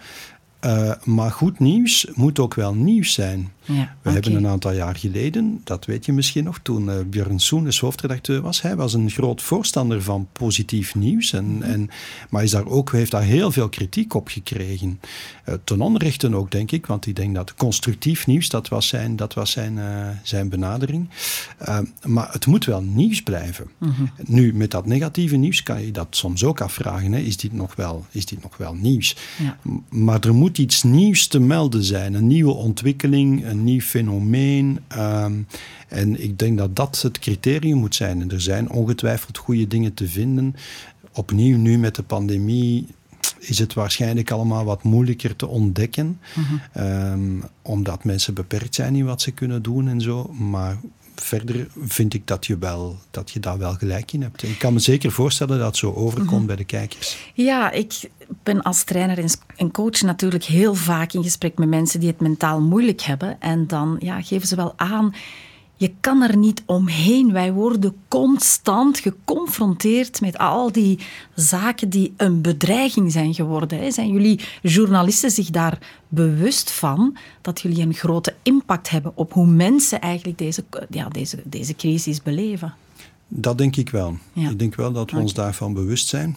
Uh, 0.65 0.93
maar 1.05 1.31
goed 1.31 1.59
nieuws 1.59 2.07
moet 2.15 2.39
ook 2.39 2.55
wel 2.55 2.75
nieuws 2.75 3.13
zijn. 3.13 3.53
Ja, 3.65 3.97
we 4.03 4.11
hebben 4.11 4.35
een 4.35 4.47
aantal 4.47 4.73
jaar 4.73 4.97
geleden, 4.97 5.61
dat 5.65 5.85
weet 5.85 6.05
je 6.05 6.13
misschien 6.13 6.45
nog, 6.45 6.59
toen 6.63 6.87
uh, 6.89 6.95
Björn 7.07 7.39
Soenes 7.39 7.81
hoofdredacteur 7.81 8.41
was, 8.41 8.63
hij 8.63 8.77
was 8.77 8.95
een 8.95 9.11
groot 9.11 9.43
voorstander 9.43 10.03
van 10.03 10.29
positief 10.33 10.95
nieuws. 10.95 11.33
En, 11.33 11.45
mm 11.45 11.63
-hmm. 11.63 11.71
en, 11.71 11.91
maar 12.31 12.43
is 12.43 12.51
daar 12.51 12.67
ook, 12.67 12.93
heeft 12.93 13.11
daar 13.11 13.23
heel 13.23 13.53
veel 13.53 13.69
kritiek 13.69 14.15
op 14.15 14.29
gekregen. 14.29 15.01
Uh, 15.49 15.55
ten 15.65 15.81
onrechte 15.81 16.35
ook, 16.35 16.51
denk 16.51 16.71
ik, 16.71 16.87
want 16.87 17.07
ik 17.07 17.17
denk 17.17 17.35
dat 17.35 17.55
constructief 17.55 18.27
nieuws, 18.27 18.49
dat 18.49 18.69
was 18.69 18.89
zijn, 18.89 19.17
dat 19.17 19.35
was 19.35 19.51
zijn, 19.51 19.77
uh, 19.77 20.09
zijn 20.23 20.49
benadering. 20.49 21.09
maar 22.07 22.33
het 22.33 22.47
moet 22.47 22.65
wel 22.65 22.83
nieuws 22.83 23.23
blijven. 23.23 23.67
Mm 23.79 23.91
-hmm. 23.91 24.11
Nu, 24.27 24.55
met 24.55 24.71
dat 24.71 24.87
negatieve 24.87 25.37
nieuws 25.37 25.63
kan 25.63 25.85
je 25.85 25.91
dat 25.91 26.07
soms 26.11 26.45
ook 26.45 26.61
afvragen. 26.61 27.13
Hè? 27.13 27.19
Is, 27.19 27.37
dit 27.37 27.53
nog 27.53 27.77
wel, 27.77 28.07
is 28.11 28.27
dit 28.27 28.43
nog 28.43 28.57
wel 28.57 28.75
nieuws? 28.75 29.17
Ja. 29.39 29.59
Maar 29.89 30.21
er 30.21 30.35
moet 30.35 30.54
iets 30.59 30.83
nieuws 30.83 31.27
te 31.27 31.41
melden 31.41 31.85
zijn, 31.85 32.15
een 32.15 32.27
nieuwe 32.27 32.53
ontwikkeling, 32.53 33.47
een 33.47 33.65
nieuw 33.65 33.81
fenomeen. 33.81 34.81
Um, 34.99 35.47
en 35.89 36.23
ik 36.23 36.39
denk 36.39 36.59
dat 36.59 36.77
dat 36.77 37.03
het 37.03 37.19
criterium 37.19 37.79
moet 37.79 37.95
zijn. 37.95 38.21
En 38.21 38.31
er 38.31 38.41
zijn 38.41 38.71
ongetwijfeld 38.71 39.39
goede 39.39 39.67
dingen 39.67 39.95
te 39.95 40.09
vinden. 40.09 40.57
Opnieuw 41.13 41.57
nu 41.57 41.79
met 41.79 41.95
de 41.95 42.03
pandemie 42.03 42.87
is 43.39 43.59
het 43.59 43.75
waarschijnlijk 43.75 44.31
allemaal 44.31 44.65
wat 44.65 44.83
moeilijker 44.83 45.37
te 45.37 45.47
ontdekken. 45.47 46.21
Mm 46.35 46.45
-hmm. 46.45 46.85
um, 46.85 47.43
omdat 47.63 48.05
mensen 48.05 48.35
beperkt 48.35 48.75
zijn 48.75 48.97
in 48.97 49.05
wat 49.05 49.23
ze 49.23 49.31
kunnen 49.31 49.63
doen 49.63 49.89
en 49.89 50.01
zo. 50.01 50.33
Maar 50.33 50.79
verder 51.15 51.67
vind 51.85 52.15
ik 52.15 52.27
dat 52.27 52.47
je, 52.47 52.59
wel, 52.59 52.99
dat 53.11 53.31
je 53.31 53.41
daar 53.41 53.59
wel 53.59 53.75
gelijk 53.75 54.13
in 54.13 54.23
hebt. 54.23 54.43
Ik 54.43 54.59
kan 54.59 54.73
me 54.73 54.79
zeker 54.79 55.13
voorstellen 55.13 55.59
dat 55.59 55.67
het 55.67 55.77
zo 55.77 55.93
overkomt 55.93 56.31
mm 56.31 56.37
-hmm. 56.37 56.47
bij 56.47 56.57
de 56.57 56.65
kijkers. 56.65 57.33
Ja, 57.35 57.71
ik 57.71 58.11
ben 58.45 58.63
als 58.63 58.85
trainer 58.85 59.25
en 59.57 59.71
coach 59.71 60.01
natuurlijk 60.01 60.45
heel 60.45 60.75
vaak 60.75 61.13
in 61.13 61.23
gesprek 61.23 61.59
met 61.59 61.69
mensen 61.69 62.01
die 62.01 62.09
het 62.09 62.21
mentaal 62.21 62.61
moeilijk 62.61 63.01
hebben. 63.01 63.41
En 63.41 63.67
dan 63.67 63.97
ja, 63.99 64.23
geven 64.23 64.49
ze 64.49 64.57
wel 64.57 64.73
aan 64.77 65.15
je 65.77 65.93
kan 66.01 66.23
er 66.23 66.37
niet 66.37 66.63
omheen. 66.67 67.33
Wij 67.33 67.53
worden 67.53 67.95
constant 68.09 68.99
geconfronteerd 68.99 70.21
met 70.21 70.39
al 70.39 70.73
die 70.73 70.99
zaken 71.35 71.89
die 71.89 72.15
een 72.17 72.41
bedreiging 72.41 73.13
zijn 73.13 73.35
geworden. 73.35 73.93
Zijn 73.93 74.11
jullie 74.13 74.41
journalisten 74.63 75.31
zich 75.31 75.51
daar 75.51 75.79
bewust 76.09 76.71
van 76.71 77.17
dat 77.41 77.61
jullie 77.61 77.83
een 77.83 77.95
grote 77.95 78.35
impact 78.43 78.91
hebben 78.91 79.13
op 79.15 79.33
hoe 79.33 79.47
mensen 79.47 80.01
eigenlijk 80.01 80.39
deze, 80.39 80.65
ja, 80.91 81.09
deze, 81.09 81.43
deze 81.45 81.77
crisis 81.77 82.23
beleven? 82.23 82.75
Dat 83.29 83.59
denk 83.59 83.77
ik 83.77 83.91
wel. 83.91 84.17
Ik 84.33 84.59
denk 84.59 84.75
wel 84.75 84.93
dat 84.93 85.11
we 85.11 85.19
ons 85.19 85.35
daarvan 85.35 85.75
bewust 85.75 86.09
zijn. 86.09 86.37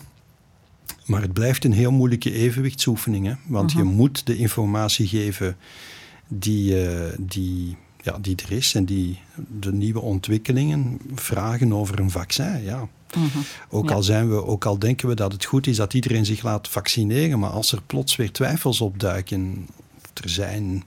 Maar 1.05 1.21
het 1.21 1.33
blijft 1.33 1.63
een 1.63 1.73
heel 1.73 1.91
moeilijke 1.91 2.31
evenwichtsoefening. 2.31 3.25
Hè? 3.25 3.33
Want 3.47 3.71
je 3.71 3.83
mhm. 3.83 3.95
moet 3.95 4.25
de 4.25 4.37
informatie 4.37 5.07
geven 5.07 5.57
die, 6.27 6.85
uh, 6.85 6.99
die 7.19 7.77
ja, 8.01 8.17
die 8.21 8.35
er 8.45 8.51
is 8.51 8.75
en 8.75 8.85
die 8.85 9.19
de 9.59 9.73
nieuwe 9.73 9.99
ontwikkelingen 9.99 10.99
vragen 11.15 11.73
over 11.73 11.99
een 11.99 12.11
vaccin. 12.11 12.63
Ja. 12.63 12.87
Mhm. 13.15 13.37
Ook, 13.69 13.91
al 13.91 14.03
zijn 14.03 14.29
we, 14.29 14.45
ook 14.45 14.65
al 14.65 14.79
denken 14.79 15.07
we 15.07 15.15
dat 15.15 15.31
het 15.31 15.45
goed 15.45 15.67
is 15.67 15.75
dat 15.75 15.93
iedereen 15.93 16.25
zich 16.25 16.43
laat 16.43 16.67
vaccineren, 16.67 17.39
maar 17.39 17.49
als 17.49 17.71
er 17.71 17.81
plots 17.81 18.15
weer 18.15 18.31
twijfels 18.31 18.81
opduiken, 18.81 19.67
er 20.23 20.29
zijn 20.29 20.83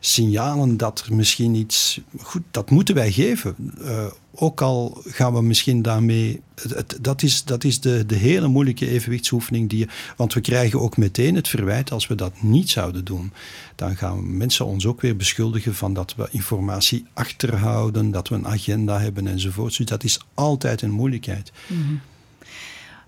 signalen 0.00 0.76
dat 0.76 1.04
er 1.06 1.14
misschien 1.14 1.54
iets. 1.54 2.00
Goed, 2.20 2.42
dat 2.50 2.70
moeten 2.70 2.94
wij 2.94 3.12
geven. 3.12 3.54
Uh, 3.80 4.06
ook 4.34 4.60
al 4.60 5.00
gaan 5.04 5.34
we 5.34 5.42
misschien 5.42 5.82
daarmee. 5.82 6.40
Het, 6.54 6.98
dat 7.00 7.22
is, 7.22 7.44
dat 7.44 7.64
is 7.64 7.80
de, 7.80 8.06
de 8.06 8.14
hele 8.14 8.48
moeilijke 8.48 8.88
evenwichtsoefening 8.88 9.68
die 9.68 9.78
je. 9.78 9.88
Want 10.16 10.34
we 10.34 10.40
krijgen 10.40 10.80
ook 10.80 10.96
meteen 10.96 11.34
het 11.34 11.48
verwijt 11.48 11.90
als 11.90 12.06
we 12.06 12.14
dat 12.14 12.42
niet 12.42 12.70
zouden 12.70 13.04
doen. 13.04 13.32
Dan 13.74 13.96
gaan 13.96 14.36
mensen 14.36 14.66
ons 14.66 14.86
ook 14.86 15.00
weer 15.00 15.16
beschuldigen 15.16 15.74
van 15.74 15.94
dat 15.94 16.14
we 16.14 16.28
informatie 16.30 17.06
achterhouden, 17.12 18.10
dat 18.10 18.28
we 18.28 18.34
een 18.34 18.46
agenda 18.46 19.00
hebben 19.00 19.26
enzovoort. 19.26 19.76
Dus 19.76 19.86
dat 19.86 20.04
is 20.04 20.20
altijd 20.34 20.82
een 20.82 20.90
moeilijkheid. 20.90 21.52
Mhm. 21.66 21.94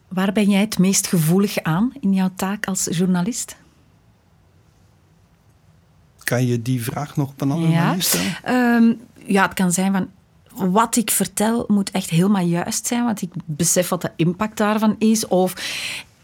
Waar 0.09 0.33
ben 0.33 0.51
jij 0.51 0.61
het 0.61 0.79
meest 0.79 1.07
gevoelig 1.07 1.63
aan 1.63 1.93
in 2.01 2.13
jouw 2.13 2.31
taak 2.37 2.67
als 2.67 2.89
journalist? 2.91 3.57
Kan 6.31 6.47
je 6.47 6.63
die 6.63 6.83
vraag 6.83 7.17
nog 7.17 7.29
op 7.29 7.41
een 7.41 7.51
andere 7.51 7.73
ja. 7.73 7.87
manier 7.87 8.03
stellen? 8.03 8.55
Um, 8.55 9.01
ja, 9.27 9.43
het 9.43 9.55
kan 9.55 9.73
zijn 9.73 9.93
van 9.93 10.09
wat 10.73 10.97
ik 10.97 11.11
vertel 11.11 11.65
moet 11.69 11.91
echt 11.91 12.11
helemaal 12.11 12.45
juist 12.45 12.87
zijn, 12.87 13.05
want 13.05 13.23
ik 13.23 13.31
besef 13.45 13.89
wat 13.89 14.03
de 14.03 14.11
impact 14.17 14.57
daarvan 14.57 14.97
is. 14.99 15.27
Of 15.27 15.55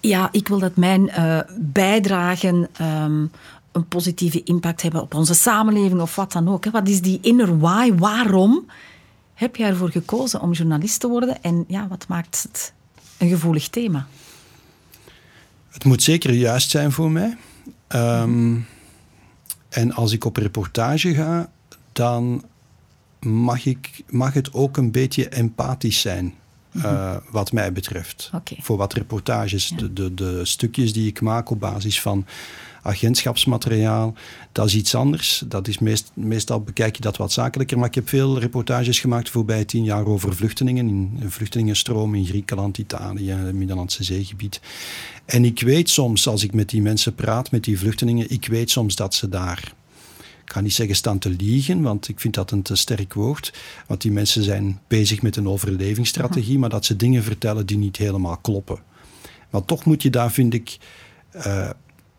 ja, 0.01 0.29
ik 0.33 0.49
wil 0.49 0.59
dat 0.59 0.77
mijn 0.77 1.11
uh, 1.19 1.41
bijdragen 1.59 2.69
ehm, 2.73 3.27
een 3.73 3.89
positieve 3.89 4.43
impact 4.43 4.83
hebben 4.83 5.03
op 5.03 5.15
onze 5.15 5.35
samenleving 5.35 6.01
of 6.01 6.17
wat 6.17 6.33
dan 6.33 6.49
ook. 6.49 6.65
Hè. 6.65 6.71
Wat 6.71 6.89
is 6.89 7.01
die 7.01 7.19
inner 7.23 7.59
why? 7.59 7.95
Waarom 7.95 8.67
heb 9.35 9.57
je 9.57 9.65
ervoor 9.65 9.91
gekozen 9.91 10.41
om 10.41 10.53
journalist 10.53 11.01
te 11.01 11.09
worden? 11.09 11.43
En 11.43 11.65
ja, 11.69 11.89
wat 11.89 12.09
maakt 12.09 12.43
het 12.43 12.73
een 13.19 13.29
gevoelig 13.29 13.69
thema? 13.69 14.07
Het 15.71 15.85
moet 15.85 16.03
zeker 16.03 16.33
juist 16.33 16.71
zijn 16.71 16.93
voor 16.93 17.11
mij. 17.11 17.37
Um, 17.89 18.67
en 19.69 19.93
als 19.93 20.13
ik 20.13 20.25
op 20.25 20.37
reportage 20.37 21.15
ga, 21.15 21.51
dan 21.93 22.45
mag, 23.21 23.67
ik, 23.67 24.03
mag 24.09 24.33
het 24.33 24.53
ook 24.53 24.77
een 24.77 24.91
beetje 24.91 25.29
empathisch 25.29 26.01
zijn. 26.01 26.35
Mhm. 26.73 26.87
Eh, 26.87 27.17
wat 27.31 27.53
mij 27.53 27.73
betreft. 27.73 28.31
Voor 28.59 28.77
wat 28.77 28.93
reportages, 28.93 29.69
de, 29.77 29.93
de, 29.93 30.15
de, 30.15 30.45
stukjes 30.45 30.93
die 30.93 31.07
ik 31.07 31.21
maak 31.21 31.51
op 31.51 31.61
basis 31.61 32.01
van 32.01 32.27
agentschapsmateriaal, 32.87 34.15
dat 34.53 34.67
is 34.67 34.75
iets 34.75 34.95
anders. 34.95 35.43
Dat 35.47 35.69
is 35.69 35.79
meest, 35.79 36.11
meestal 36.15 36.61
bekijk 36.61 36.97
je 36.97 37.03
dat 37.03 37.17
wat 37.17 37.33
zakelijker. 37.33 37.79
Maar 37.79 37.89
ik 37.89 37.95
heb 37.95 38.09
veel 38.09 38.39
reportages 38.39 39.01
gemaakt 39.01 39.31
voorbij 39.31 39.65
tien 39.65 39.85
jaar 39.85 40.07
over 40.07 40.37
vluchtelingen. 40.37 40.89
In 40.89 41.31
vluchtelingenstroom 41.31 42.15
in 42.15 42.27
Griekenland, 42.27 42.79
Italië, 42.79 43.31
het 43.31 43.55
Middellandse 43.55 44.05
zeegebied. 44.05 44.61
En 45.25 45.45
ik 45.45 45.61
weet 45.61 45.91
soms, 45.91 46.29
als 46.29 46.43
ik 46.43 46.55
met 46.55 46.69
die 46.69 46.83
mensen 46.83 47.15
praat, 47.15 47.51
met 47.51 47.65
die 47.65 47.79
vluchtelingen, 47.79 48.31
ik 48.31 48.47
weet 48.47 48.71
soms 48.71 48.97
dat 48.97 49.15
ze 49.15 49.29
daar 49.29 49.75
ik 50.47 50.53
ga 50.53 50.61
niet 50.61 50.75
zeggen 50.75 50.97
staan 50.97 51.19
te 51.19 51.31
liegen, 51.31 51.83
want 51.83 52.09
ik 52.09 52.21
vind 52.21 52.35
dat 52.35 52.51
een 52.51 52.63
te 52.63 52.77
sterk 52.77 53.15
woord. 53.15 53.53
Want 53.87 54.01
die 54.01 54.13
mensen 54.13 54.43
zijn 54.43 54.81
bezig 54.89 55.23
met 55.23 55.37
een 55.37 55.49
overlevingsstrategie, 55.49 56.59
maar 56.59 56.69
dat 56.69 56.85
ze 56.85 56.97
dingen 56.97 57.23
vertellen 57.23 57.67
die 57.67 57.79
niet 57.79 57.97
helemaal 57.97 58.37
kloppen. 58.37 58.79
Maar 59.51 59.65
toch 59.65 59.85
moet 59.85 60.03
je 60.03 60.11
daar, 60.11 60.33
vind 60.33 60.55
ik, 60.55 60.79
uh, 61.37 61.71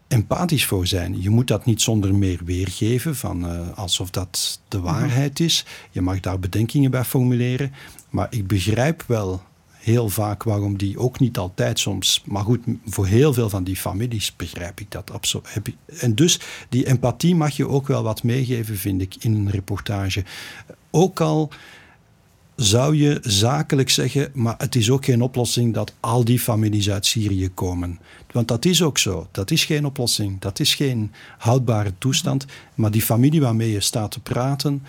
empathisch 0.07 0.65
voor 0.65 0.87
zijn. 0.87 1.21
Je 1.21 1.29
moet 1.29 1.47
dat 1.47 1.65
niet 1.65 1.81
zonder 1.81 2.15
meer 2.15 2.39
weergeven, 2.45 3.15
van, 3.15 3.45
uh, 3.45 3.77
alsof 3.77 4.09
dat 4.09 4.59
de 4.67 4.79
waarheid 4.79 5.39
is. 5.39 5.65
Je 5.91 6.01
mag 6.01 6.19
daar 6.19 6.39
bedenkingen 6.39 6.91
bij 6.91 7.03
formuleren. 7.03 7.73
Maar 8.09 8.27
ik 8.29 8.47
begrijp 8.47 9.03
wel 9.07 9.41
heel 9.71 10.09
vaak 10.09 10.43
waarom 10.43 10.77
die 10.77 10.99
ook 10.99 11.19
niet 11.19 11.37
altijd 11.37 11.79
soms. 11.79 12.23
Maar 12.25 12.43
goed, 12.43 12.59
voor 12.85 13.05
heel 13.05 13.33
veel 13.33 13.49
van 13.49 13.63
die 13.63 13.75
families 13.75 14.35
begrijp 14.35 14.79
ik 14.79 14.91
dat 14.91 15.11
absoluut. 15.11 15.47
En 15.99 16.15
dus 16.15 16.39
die 16.69 16.87
empathie 16.87 17.35
mag 17.35 17.55
je 17.55 17.67
ook 17.67 17.87
wel 17.87 18.03
wat 18.03 18.23
meegeven, 18.23 18.77
vind 18.77 19.01
ik, 19.01 19.15
in 19.19 19.33
een 19.33 19.49
reportage. 19.49 20.23
Ook 20.91 21.21
al 21.21 21.49
zou 22.57 22.95
je 22.95 23.17
zakelijk 23.21 23.89
zeggen, 23.89 24.31
maar 24.33 24.55
het 24.57 24.75
is 24.75 24.89
ook 24.89 25.05
geen 25.05 25.21
oplossing 25.21 25.73
dat 25.73 25.93
al 25.99 26.23
die 26.23 26.39
families 26.39 26.89
uit 26.89 27.05
Syrië 27.05 27.49
komen. 27.49 27.99
Want 28.31 28.47
dat 28.47 28.65
is 28.65 28.81
ook 28.81 28.97
zo. 28.97 29.27
Dat 29.31 29.51
is 29.51 29.65
geen 29.65 29.85
oplossing. 29.85 30.39
Dat 30.39 30.59
is 30.59 30.75
geen 30.75 31.11
houdbare 31.37 31.93
toestand. 31.97 32.45
Maar 32.75 32.91
die 32.91 33.01
familie 33.01 33.41
waarmee 33.41 33.71
je 33.71 33.79
staat 33.79 34.11
te 34.11 34.19
praten, 34.19 34.83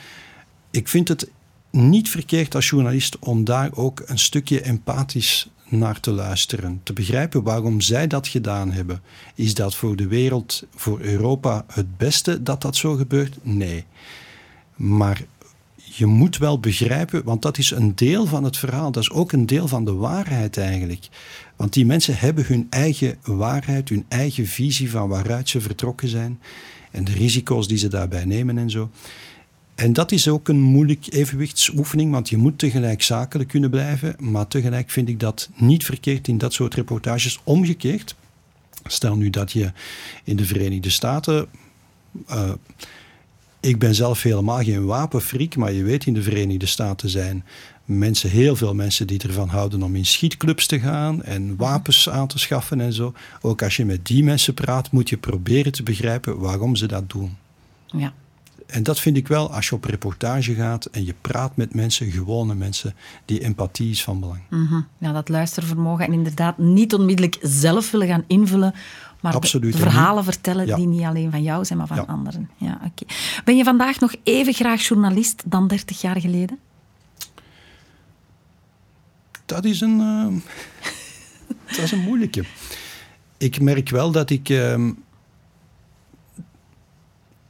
ik 0.70 0.88
vind 0.88 1.09
het 1.09 1.31
niet 1.70 2.11
verkeerd 2.11 2.54
als 2.54 2.68
journalist 2.68 3.18
om 3.18 3.44
daar 3.44 3.70
ook 3.74 4.02
een 4.07 4.18
stukje 4.18 4.61
empathisch 4.61 5.48
naar 5.68 6.00
te 6.00 6.11
luisteren. 6.11 6.81
Te 6.83 6.92
begrijpen 6.92 7.42
waarom 7.42 7.81
zij 7.81 8.07
dat 8.07 8.28
gedaan 8.28 8.72
hebben. 8.72 9.02
Is 9.35 9.54
dat 9.54 9.74
voor 9.74 9.96
de 9.96 10.07
wereld, 10.07 10.62
voor 10.74 11.00
Europa 11.00 11.64
het 11.72 11.96
beste 11.96 12.42
dat 12.42 12.62
dat 12.62 12.76
zo 12.76 12.94
gebeurt? 12.94 13.37
Nee. 13.42 13.85
Maar 14.76 15.22
je 15.98 16.06
moet 16.06 16.38
wel 16.38 16.61
begrijpen, 16.61 17.24
want 17.24 17.42
dat 17.42 17.58
is 17.58 17.70
een 17.70 17.94
deel 17.94 18.26
van 18.26 18.44
het 18.44 18.56
verhaal. 18.56 18.92
Dat 18.92 19.02
is 19.02 19.11
ook 19.11 19.32
een 19.32 19.46
deel 19.46 19.68
van 19.68 19.84
de 19.84 19.92
waarheid 19.92 20.56
eigenlijk. 20.56 21.08
Want 21.56 21.72
die 21.72 21.87
mensen 21.87 22.18
hebben 22.18 22.46
hun 22.46 22.66
eigen 22.70 23.18
waarheid, 23.22 23.88
hun 23.88 24.04
eigen 24.08 24.46
visie 24.46 24.90
van 24.90 25.08
waaruit 25.08 25.48
ze 25.48 25.61
vertrokken 25.61 26.08
zijn. 26.08 26.40
En 26.90 27.04
de 27.04 27.12
risico's 27.12 27.68
die 27.68 27.78
ze 27.78 27.88
daarbij 27.88 28.24
nemen 28.24 28.58
en 28.58 28.70
zo. 28.70 28.90
En 29.74 29.92
dat 29.92 30.12
is 30.12 30.28
ook 30.28 30.48
een 30.48 30.61
moeilijk 30.61 31.06
evenwichtsoefening, 31.12 32.12
want 32.12 32.28
je 32.28 32.37
moet 32.37 32.58
tegelijk 32.58 33.02
zakelijk 33.02 33.48
kunnen 33.48 33.70
blijven, 33.70 34.16
maar 34.18 34.48
tegelijk 34.48 34.90
vind 34.90 35.08
ik 35.08 35.20
dat 35.20 35.50
niet 35.54 35.84
verkeerd 35.84 36.28
in 36.28 36.38
dat 36.38 36.52
soort 36.52 36.74
reportages. 36.74 37.40
Omgekeerd, 37.44 38.14
stel 38.87 39.16
nu 39.16 39.30
dat 39.30 39.52
je 39.52 39.72
in 40.24 40.37
de 40.37 40.44
Verenigde 40.44 40.90
Staten. 40.90 41.46
Uh, 42.30 42.50
ik 43.61 43.79
ben 43.79 43.94
zelf 43.94 44.23
helemaal 44.23 44.62
geen 44.62 44.85
wapenfreak, 44.85 45.57
maar 45.57 45.73
je 45.73 45.83
weet 45.83 46.07
in 46.07 46.14
de 46.14 46.23
Verenigde 46.23 46.66
Staten 46.66 47.09
zijn 47.09 47.44
mensen, 47.85 48.31
heel 48.31 48.57
veel 48.57 48.75
mensen 48.75 49.07
die 49.07 49.23
ervan 49.23 49.49
houden 49.49 49.83
om 49.83 49.97
in 49.97 50.07
schietclubs 50.07 50.66
te 50.66 50.81
gaan 50.81 51.23
en 51.23 51.57
wapens 51.57 52.09
aan 52.09 52.27
te 52.27 52.38
schaffen 52.38 52.81
en 52.81 52.92
zo. 52.92 53.12
Ook 53.40 53.62
als 53.62 53.77
je 53.77 53.85
met 53.85 54.07
die 54.07 54.25
mensen 54.25 54.55
praat, 54.55 54.90
moet 54.90 55.09
je 55.09 55.16
proberen 55.16 55.73
te 55.73 55.83
begrijpen 55.83 56.38
waarom 56.38 56.77
ze 56.77 56.87
dat 56.87 57.11
doen. 57.11 57.37
Ja 57.87 58.12
en 58.68 58.83
dat 58.83 59.01
vind 59.01 59.16
ik 59.16 59.29
wel, 59.29 59.53
als 59.53 59.68
je 59.68 59.75
op 59.75 59.85
reportage 59.85 60.55
gaat 60.55 60.85
en 60.85 61.05
je 61.05 61.14
praat 61.21 61.57
met 61.57 61.75
mensen, 61.75 62.11
gewone 62.11 62.55
mensen, 62.55 62.94
die 63.25 63.40
empathie 63.40 63.90
is 63.90 64.05
van 64.05 64.21
belang. 64.21 64.40
Mm 64.51 64.87
Ja, 64.99 65.12
dat 65.12 65.29
luistervermogen 65.29 66.07
en 66.07 66.12
inderdaad 66.12 66.59
niet 66.59 66.94
onmiddellijk 66.94 67.38
zelf 67.40 67.90
willen 67.90 68.07
gaan 68.07 68.25
invullen, 68.27 68.75
maar 69.20 69.35
Absoluut, 69.35 69.76
verhalen 69.76 70.24
vertellen 70.24 70.76
die 70.76 70.87
niet 70.87 71.02
alleen 71.02 71.31
van 71.31 71.42
jou 71.42 71.64
zijn, 71.64 71.78
maar 71.78 71.87
van 71.87 72.07
anderen. 72.07 72.50
Ja, 72.57 72.81
oké. 72.85 73.04
Ben 73.44 73.57
je 73.57 73.64
vandaag 73.64 74.00
nog 74.00 74.14
even 74.22 74.52
graag 74.52 74.87
journalist 74.87 75.42
dan 75.46 75.68
30 75.68 76.00
jaar 76.00 76.20
geleden? 76.20 76.59
Dat 79.46 79.64
is 79.64 79.81
een, 79.81 80.00
uh, 80.00 80.26
dat 81.76 81.85
is 81.85 81.92
een 81.92 82.00
moeilijke. 82.00 82.44
Ik 83.38 83.61
merk 83.61 83.88
wel 83.88 84.11
dat 84.11 84.31
ik... 84.31 84.48
Uh, 84.48 84.90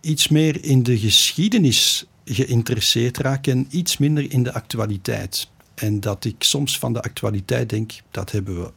iets 0.00 0.28
meer 0.28 0.64
in 0.64 0.82
de 0.82 0.98
geschiedenis 0.98 2.06
geïnteresseerd 2.24 3.18
raak 3.18 3.46
en 3.46 3.66
iets 3.70 3.98
minder 3.98 4.32
in 4.32 4.42
de 4.42 4.52
actualiteit. 4.52 5.48
En 5.74 6.00
dat 6.00 6.24
ik 6.24 6.42
soms 6.42 6.78
van 6.78 6.92
de 6.92 7.02
actualiteit 7.02 7.70
denk, 7.70 7.92
dat 8.10 8.30
hebben 8.30 8.62
we 8.62 8.72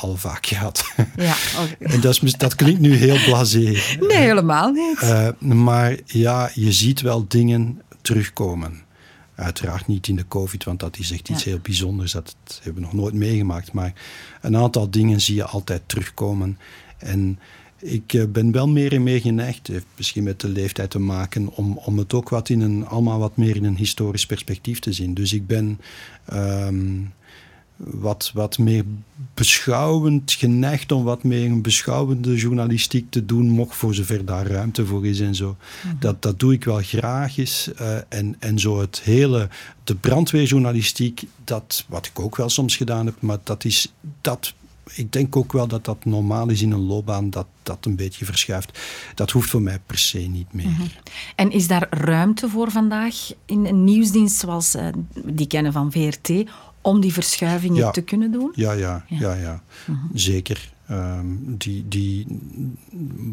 al 0.00 0.16
vaak 0.16 0.46
gehad. 0.46 0.92
Ja, 1.16 1.34
en 1.78 2.00
dat, 2.00 2.22
is, 2.22 2.32
dat 2.32 2.54
klinkt 2.54 2.80
nu 2.80 2.94
heel 2.94 3.24
blasé. 3.24 3.58
Nee, 4.00 4.16
helemaal 4.16 4.70
niet. 4.70 5.02
Uh, 5.02 5.28
maar 5.38 5.96
ja, 6.04 6.50
je 6.54 6.72
ziet 6.72 7.00
wel 7.00 7.28
dingen 7.28 7.82
terugkomen. 8.02 8.82
Uiteraard 9.34 9.86
niet 9.86 10.08
in 10.08 10.16
de 10.16 10.28
COVID, 10.28 10.64
want 10.64 10.80
dat 10.80 10.98
is 10.98 11.10
echt 11.10 11.28
iets 11.28 11.44
heel 11.44 11.58
bijzonders. 11.62 12.12
Dat 12.12 12.34
hebben 12.62 12.82
we 12.82 12.88
nog 12.88 12.96
nooit 12.96 13.14
meegemaakt. 13.14 13.72
Maar 13.72 13.92
een 14.40 14.56
aantal 14.56 14.90
dingen 14.90 15.20
zie 15.20 15.34
je 15.34 15.44
altijd 15.44 15.82
terugkomen. 15.86 16.58
En 16.98 17.38
ik 17.80 18.12
eh, 18.12 18.24
ben 18.28 18.52
wel 18.52 18.68
meer 18.68 18.92
en 18.92 19.02
meer 19.02 19.20
geneigd, 19.20 19.66
heeft 19.66 19.86
misschien 19.96 20.22
met 20.22 20.40
de 20.40 20.48
leeftijd 20.48 20.90
te 20.90 20.98
maken, 20.98 21.48
om, 21.48 21.76
om 21.76 21.98
het 21.98 22.14
ook 22.14 22.28
wat 22.28 22.48
in 22.48 22.60
een, 22.60 22.86
allemaal 22.86 23.18
wat 23.18 23.36
meer 23.36 23.56
in 23.56 23.64
een 23.64 23.76
historisch 23.76 24.26
perspectief 24.26 24.78
te 24.78 24.92
zien. 24.92 25.14
Dus 25.14 25.32
ik 25.32 25.46
ben 25.46 25.80
ehm, 26.24 27.00
wat, 27.78 28.30
wat 28.34 28.58
meer 28.58 28.84
beschouwend 29.34 30.32
geneigd 30.32 30.92
om 30.92 31.04
wat 31.04 31.22
meer 31.22 31.44
een 31.44 31.62
beschouwende 31.62 32.36
journalistiek 32.36 33.10
te 33.10 33.24
doen, 33.24 33.48
mocht 33.48 33.76
voor 33.76 33.94
zover 33.94 34.24
daar 34.24 34.46
ruimte 34.46 34.86
voor 34.86 35.06
is 35.06 35.20
en 35.20 35.34
zo. 35.34 35.56
Mhm. 35.84 35.94
dat, 35.98 36.22
dat 36.22 36.40
doe 36.40 36.52
ik 36.52 36.64
wel 36.64 36.82
graag 36.82 37.38
eens. 37.38 37.70
Uh, 37.80 37.96
en, 38.08 38.36
en 38.38 38.58
zo 38.58 38.80
het 38.80 39.00
hele, 39.00 39.48
de 39.84 39.94
brandweerjournalistiek, 39.94 41.22
dat, 41.44 41.84
wat 41.88 42.06
ik 42.06 42.20
ook 42.20 42.36
wel 42.36 42.48
soms 42.48 42.76
gedaan 42.76 43.06
heb, 43.06 43.20
maar 43.20 43.38
dat 43.42 43.64
is, 43.64 43.92
dat 44.20 44.54
ik 44.94 45.12
denk 45.12 45.36
ook 45.36 45.52
wel 45.52 45.66
dat 45.66 45.84
dat 45.84 46.04
normaal 46.04 46.48
is 46.48 46.62
in 46.62 46.72
een 46.72 46.86
loopbaan, 46.86 47.30
dat 47.30 47.46
dat 47.62 47.84
een 47.84 47.96
beetje 47.96 48.24
verschuift. 48.24 48.78
Dat 49.14 49.30
hoeft 49.30 49.50
voor 49.50 49.62
mij 49.62 49.80
per 49.86 49.98
se 49.98 50.18
niet 50.18 50.52
meer. 50.52 50.68
Mhm. 50.68 50.82
En 51.34 51.50
is 51.50 51.66
daar 51.66 51.86
ruimte 51.90 52.48
voor 52.48 52.70
vandaag 52.70 53.32
in 53.46 53.66
een 53.66 53.84
nieuwsdienst 53.84 54.36
zoals 54.36 54.74
uh, 54.74 54.88
die 55.24 55.46
kennen 55.46 55.72
van 55.72 55.92
VRT, 55.92 56.28
om 56.88 57.00
die 57.00 57.12
verschuivingen 57.12 57.92
te 57.92 58.00
kunnen 58.00 58.32
doen? 58.32 58.52
Ja, 58.54 58.72
ja, 58.72 59.04
ja, 59.08 59.34
ja, 59.34 59.62
mhm. 59.86 59.98
zeker. 60.14 60.72
Ehm, 60.86 61.26
die, 61.38 61.88
die, 61.88 62.26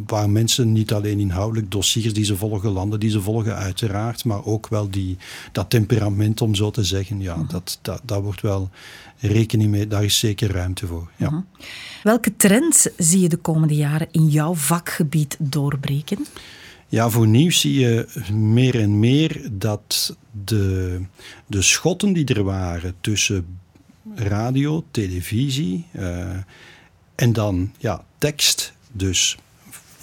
waar 0.06 0.30
mensen 0.30 0.72
niet 0.72 0.94
alleen 0.94 1.20
inhoudelijk 1.20 1.72
dossiers 1.72 2.14
die 2.14 2.26
ze 2.26 2.38
volgen, 2.38 2.72
landen 2.72 3.00
die 3.00 3.10
ze 3.10 3.22
volgen, 3.22 3.56
uiteraard, 3.56 4.26
maar 4.26 4.46
ook 4.46 4.68
wel 4.68 4.90
die, 4.90 5.18
dat 5.52 5.70
temperament, 5.70 6.42
om 6.42 6.56
zo 6.56 6.72
te 6.72 6.84
zeggen. 6.84 7.22
Ja, 7.22 7.36
mhm. 7.36 7.48
dat, 7.48 7.80
dat, 7.82 8.02
dat 8.04 8.24
wordt 8.24 8.42
wel 8.42 8.70
rekening 9.20 9.72
mee, 9.72 9.88
daar 9.88 10.04
is 10.04 10.20
zeker 10.20 10.52
ruimte 10.52 10.88
voor. 10.88 11.10
Ja. 11.16 11.30
Mhm. 11.30 11.42
Welke 12.04 12.36
trends 12.36 12.90
zie 12.98 13.20
je 13.20 13.30
de 13.30 13.38
komende 13.38 13.76
jaren 13.76 14.08
in 14.12 14.28
jouw 14.28 14.54
vakgebied 14.54 15.38
doorbreken? 15.40 16.26
Ja, 16.96 17.10
voor 17.10 17.28
nieuws 17.28 17.60
zie 17.60 17.80
je 17.80 18.08
meer 18.34 18.80
en 18.80 19.00
meer 19.00 19.42
dat 19.52 20.18
de, 20.44 21.02
de 21.48 21.62
schotten 21.62 22.14
die 22.14 22.26
er 22.26 22.44
waren 22.44 22.96
tussen 23.02 23.60
radio, 24.14 24.84
televisie 24.92 25.86
uh, 25.94 26.30
en 27.16 27.34
dan 27.34 27.72
ja, 27.78 28.06
tekst, 28.18 28.74
dus 28.92 29.38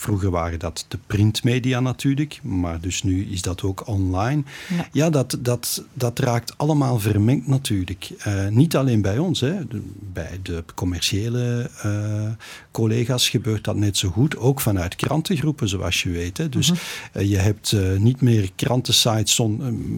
Vroeger 0.02 0.30
waren 0.30 0.58
dat 0.58 0.84
de 0.88 0.98
printmedia 1.06 1.80
natuurlijk, 1.80 2.40
maar 2.42 2.80
dus 2.80 3.02
nu 3.02 3.26
is 3.30 3.42
dat 3.42 3.62
ook 3.62 3.86
online. 3.86 4.42
Ja, 4.92 5.10
dat, 5.10 5.38
dat, 5.40 5.84
dat 5.92 6.18
raakt 6.18 6.58
allemaal 6.58 6.98
vermengd 6.98 7.46
natuurlijk. 7.46 8.10
Uh, 8.26 8.48
niet 8.48 8.76
alleen 8.76 9.02
bij 9.02 9.18
ons, 9.18 9.40
hè. 9.40 9.54
bij 10.12 10.40
de 10.42 10.64
commerciële 10.74 11.70
uh, 11.84 12.30
collega's 12.70 13.28
gebeurt 13.28 13.64
dat 13.64 13.76
net 13.76 13.96
zo 13.96 14.08
goed. 14.08 14.36
Ook 14.36 14.60
vanuit 14.60 14.96
krantengroepen, 14.96 15.68
zoals 15.68 16.02
je 16.02 16.10
weet. 16.10 16.38
Hè. 16.38 16.48
Dus 16.48 16.70
uh, 16.70 17.30
je 17.30 17.38
hebt 17.38 17.76
niet 17.98 18.20
meer 18.20 18.50
krantensites 18.56 19.40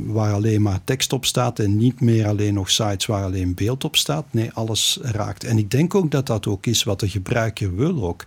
waar 0.06 0.32
alleen 0.32 0.62
maar 0.62 0.80
tekst 0.84 1.12
op 1.12 1.24
staat 1.24 1.58
en 1.58 1.76
niet 1.76 2.00
meer 2.00 2.26
alleen 2.26 2.54
nog 2.54 2.70
sites 2.70 3.06
waar 3.06 3.24
alleen 3.24 3.54
beeld 3.54 3.84
op 3.84 3.96
staat. 3.96 4.24
Nee, 4.30 4.50
alles 4.52 4.98
raakt. 5.02 5.44
En 5.44 5.58
ik 5.58 5.70
denk 5.70 5.94
ook 5.94 6.10
dat 6.10 6.26
dat 6.26 6.46
ook 6.46 6.66
is 6.66 6.82
wat 6.82 7.00
de 7.00 7.08
gebruiker 7.08 7.76
wil 7.76 8.04
ook. 8.04 8.24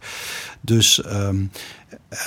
Dus 0.61 1.05
um, 1.05 1.51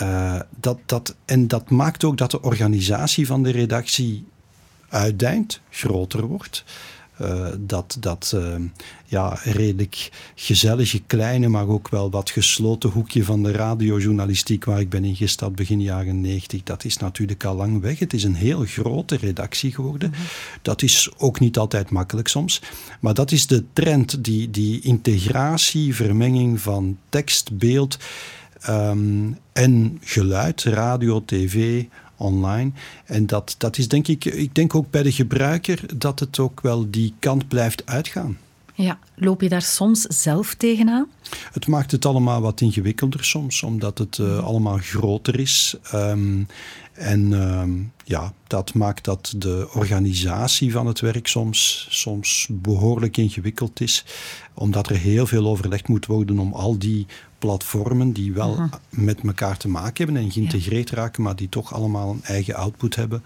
uh, 0.02 0.40
dat, 0.56 0.78
dat, 0.86 1.16
en 1.24 1.48
dat 1.48 1.70
maakt 1.70 2.04
ook 2.04 2.18
dat 2.18 2.30
de 2.30 2.42
organisatie 2.42 3.26
van 3.26 3.42
de 3.42 3.50
redactie 3.50 4.26
uitdijnt, 4.88 5.60
groter 5.70 6.26
wordt. 6.26 6.64
Uh, 7.20 7.46
dat 7.58 7.96
dat 8.00 8.32
uh, 8.34 8.54
ja, 9.06 9.38
redelijk 9.42 10.10
gezellige, 10.34 11.00
kleine, 11.06 11.48
maar 11.48 11.68
ook 11.68 11.88
wel 11.88 12.10
wat 12.10 12.30
gesloten 12.30 12.90
hoekje 12.90 13.24
van 13.24 13.42
de 13.42 13.52
radiojournalistiek 13.52 14.64
waar 14.64 14.80
ik 14.80 14.88
ben 14.88 15.04
ingestapt 15.04 15.54
begin 15.54 15.82
jaren 15.82 16.20
90, 16.20 16.62
dat 16.62 16.84
is 16.84 16.96
natuurlijk 16.96 17.44
al 17.44 17.54
lang 17.54 17.80
weg. 17.80 17.98
Het 17.98 18.12
is 18.12 18.24
een 18.24 18.34
heel 18.34 18.64
grote 18.64 19.16
redactie 19.16 19.72
geworden. 19.72 20.10
Mhm. 20.10 20.20
Dat 20.62 20.82
is 20.82 21.10
ook 21.16 21.40
niet 21.40 21.58
altijd 21.58 21.90
makkelijk 21.90 22.28
soms. 22.28 22.62
Maar 23.00 23.14
dat 23.14 23.32
is 23.32 23.46
de 23.46 23.64
trend, 23.72 24.24
die, 24.24 24.50
die 24.50 24.80
integratie, 24.80 25.94
vermenging 25.94 26.60
van 26.60 26.98
tekst, 27.08 27.58
beeld 27.58 27.98
Um, 28.68 29.38
en 29.52 29.98
geluid, 30.00 30.62
radio, 30.62 31.22
tv, 31.24 31.84
online. 32.16 32.70
En 33.04 33.26
dat, 33.26 33.54
dat 33.58 33.78
is 33.78 33.88
denk 33.88 34.08
ik, 34.08 34.24
ik 34.24 34.54
denk 34.54 34.74
ook 34.74 34.90
bij 34.90 35.02
de 35.02 35.12
gebruiker 35.12 35.98
dat 35.98 36.20
het 36.20 36.38
ook 36.38 36.60
wel 36.60 36.90
die 36.90 37.14
kant 37.18 37.48
blijft 37.48 37.86
uitgaan. 37.86 38.38
Ja, 38.74 38.98
loop 39.14 39.40
je 39.40 39.48
daar 39.48 39.62
soms 39.62 40.00
zelf 40.00 40.54
tegenaan? 40.54 41.06
Het 41.52 41.66
maakt 41.66 41.90
het 41.90 42.04
allemaal 42.04 42.40
wat 42.40 42.60
ingewikkelder 42.60 43.24
soms, 43.24 43.62
omdat 43.62 43.98
het 43.98 44.18
uh, 44.18 44.44
allemaal 44.44 44.78
groter 44.78 45.40
is. 45.40 45.76
Um, 45.94 46.46
en 46.92 47.32
um, 47.32 47.92
ja, 48.04 48.32
dat 48.46 48.74
maakt 48.74 49.04
dat 49.04 49.34
de 49.36 49.68
organisatie 49.72 50.72
van 50.72 50.86
het 50.86 51.00
werk 51.00 51.26
soms, 51.26 51.86
soms 51.90 52.48
behoorlijk 52.50 53.16
ingewikkeld 53.16 53.80
is, 53.80 54.04
omdat 54.54 54.88
er 54.88 54.96
heel 54.96 55.26
veel 55.26 55.46
overlegd 55.46 55.88
moet 55.88 56.06
worden 56.06 56.38
om 56.38 56.52
al 56.52 56.78
die 56.78 57.06
platformen 57.40 58.12
die 58.12 58.32
wel 58.32 58.52
uh 58.52 58.58
-huh. 58.58 58.72
met 58.88 59.20
elkaar 59.20 59.56
te 59.56 59.68
maken 59.68 60.04
hebben 60.04 60.22
en 60.22 60.32
geïntegreerd 60.32 60.90
ja. 60.90 60.96
raken, 60.96 61.22
maar 61.22 61.36
die 61.36 61.48
toch 61.48 61.74
allemaal 61.74 62.10
een 62.10 62.24
eigen 62.24 62.54
output 62.54 62.96
hebben. 62.96 63.24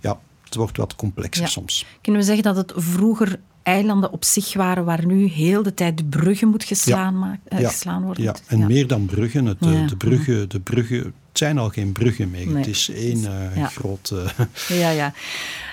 Ja, 0.00 0.20
het 0.44 0.54
wordt 0.54 0.76
wat 0.76 0.96
complexer 0.96 1.42
ja. 1.44 1.48
soms. 1.48 1.86
Kunnen 2.00 2.20
we 2.20 2.26
zeggen 2.26 2.44
dat 2.44 2.56
het 2.56 2.72
vroeger 2.76 3.40
eilanden 3.70 4.12
op 4.12 4.24
zich 4.24 4.54
waren 4.54 4.84
waar 4.84 5.06
nu 5.06 5.26
heel 5.26 5.62
de 5.62 5.74
tijd 5.74 5.96
de 5.96 6.04
bruggen 6.04 6.48
moet 6.48 6.64
geslaan, 6.64 7.40
ja. 7.48 7.60
uh, 7.60 7.68
geslaan 7.68 8.02
worden? 8.02 8.22
Ja, 8.22 8.34
en 8.46 8.66
meer 8.66 8.86
dan 8.86 9.06
bruggen. 9.06 9.44
Het, 9.44 9.60
de, 9.60 9.96
bruggen, 9.96 10.48
de 10.48 10.60
bruggen 10.60 11.14
het 11.30 11.38
zijn 11.38 11.58
al 11.58 11.68
geen 11.68 11.92
bruggen 11.92 12.30
meer. 12.30 12.46
Nee. 12.46 12.56
Het 12.56 12.66
is 12.66 12.90
één 12.90 13.18
uh, 13.18 13.56
ja. 13.56 13.66
grote. 13.66 14.24
ja, 14.68 14.90
ja. 14.90 15.12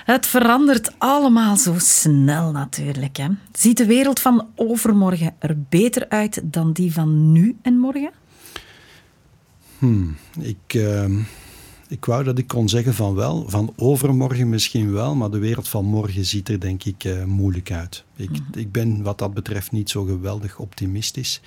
Het 0.04 0.26
verandert 0.26 0.92
allemaal 0.98 1.56
zo 1.56 1.74
snel 1.78 2.52
natuurlijk. 2.52 3.16
Hè. 3.16 3.26
Ziet 3.52 3.76
de 3.76 3.86
wereld 3.86 4.20
van 4.20 4.46
overmorgen 4.54 5.34
er 5.38 5.56
beter 5.68 6.08
uit 6.08 6.40
dan 6.44 6.72
die 6.72 6.92
van 6.92 7.32
nu 7.32 7.56
en 7.62 7.78
morgen? 7.78 8.10
Hmm, 9.78 10.16
ik, 10.40 10.74
uh, 10.74 11.04
ik 11.88 12.04
wou 12.04 12.24
dat 12.24 12.38
ik 12.38 12.46
kon 12.46 12.68
zeggen 12.68 12.94
van 12.94 13.14
wel, 13.14 13.44
van 13.48 13.72
overmorgen 13.76 14.48
misschien 14.48 14.92
wel, 14.92 15.14
maar 15.14 15.30
de 15.30 15.38
wereld 15.38 15.68
van 15.68 15.84
morgen 15.84 16.24
ziet 16.24 16.48
er 16.48 16.60
denk 16.60 16.84
ik 16.84 17.04
uh, 17.04 17.24
moeilijk 17.24 17.72
uit. 17.72 18.04
Ik, 18.16 18.30
mm. 18.30 18.46
ik 18.52 18.72
ben 18.72 19.02
wat 19.02 19.18
dat 19.18 19.34
betreft 19.34 19.72
niet 19.72 19.90
zo 19.90 20.04
geweldig 20.04 20.58
optimistisch. 20.58 21.40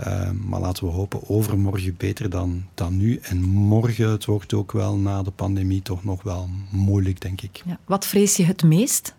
Uh, 0.00 0.30
maar 0.30 0.60
laten 0.60 0.84
we 0.84 0.90
hopen 0.90 1.28
overmorgen 1.28 1.96
beter 1.96 2.30
dan, 2.30 2.64
dan 2.74 2.96
nu. 2.96 3.18
En 3.22 3.42
morgen, 3.42 4.10
het 4.10 4.24
wordt 4.24 4.54
ook 4.54 4.72
wel 4.72 4.96
na 4.96 5.22
de 5.22 5.30
pandemie 5.30 5.82
toch 5.82 6.04
nog 6.04 6.22
wel 6.22 6.48
moeilijk, 6.70 7.20
denk 7.20 7.40
ik. 7.40 7.62
Ja. 7.64 7.78
Wat 7.84 8.06
vrees 8.06 8.36
je 8.36 8.44
het 8.44 8.62
meest? 8.62 9.14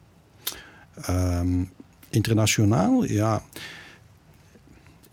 Um, 1.10 1.72
internationaal, 2.10 3.06
ja. 3.06 3.44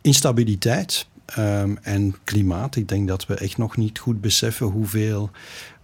Instabiliteit 0.01 1.07
um, 1.39 1.79
en 1.83 2.15
klimaat. 2.25 2.77
Ik 2.77 2.89
denk 2.89 3.09
dat 3.09 3.27
we 3.27 3.35
echt 3.35 3.57
nog 3.57 3.77
niet 3.77 3.99
goed 3.99 4.21
beseffen 4.21 4.67
hoeveel 4.67 5.31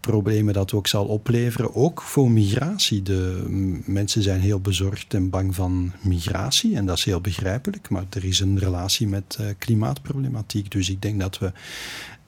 problemen 0.00 0.55
dat 0.55 0.72
ook 0.72 0.87
zal 0.87 1.05
opleveren. 1.05 1.74
Ook 1.74 2.03
voor 2.03 2.31
migratie. 2.31 3.03
De 3.03 3.44
mensen 3.85 4.22
zijn 4.22 4.40
heel 4.40 4.61
bezorgd 4.61 5.14
en 5.14 5.31
bang 5.31 5.55
van 5.55 5.92
migratie. 6.00 6.76
En 6.76 6.87
dat 6.87 6.96
is 6.96 7.05
heel 7.05 7.20
begrijpelijk. 7.20 7.88
Maar 7.88 8.05
er 8.11 8.24
is 8.24 8.40
een 8.40 8.59
relatie 8.59 9.09
met 9.09 9.38
uh, 9.40 9.46
klimaatproblematiek. 9.59 10.70
Dus 10.70 10.90
ik 10.90 11.03
denk 11.03 11.20
dat 11.20 11.38
we 11.38 11.53